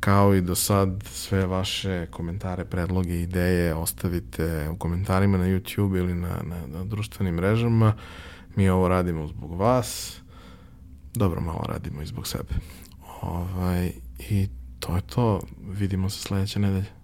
[0.00, 6.14] Kao i do sad, sve vaše komentare, predloge, ideje ostavite u komentarima na YouTube ili
[6.14, 7.94] na, na, na društvenim mrežama.
[8.56, 10.20] Mi ovo radimo zbog vas.
[11.14, 12.54] Dobro, malo radimo i zbog sebe.
[13.22, 14.48] Ovaj, I
[14.80, 15.40] to je to.
[15.60, 17.03] Vidimo se sledeće nedelje.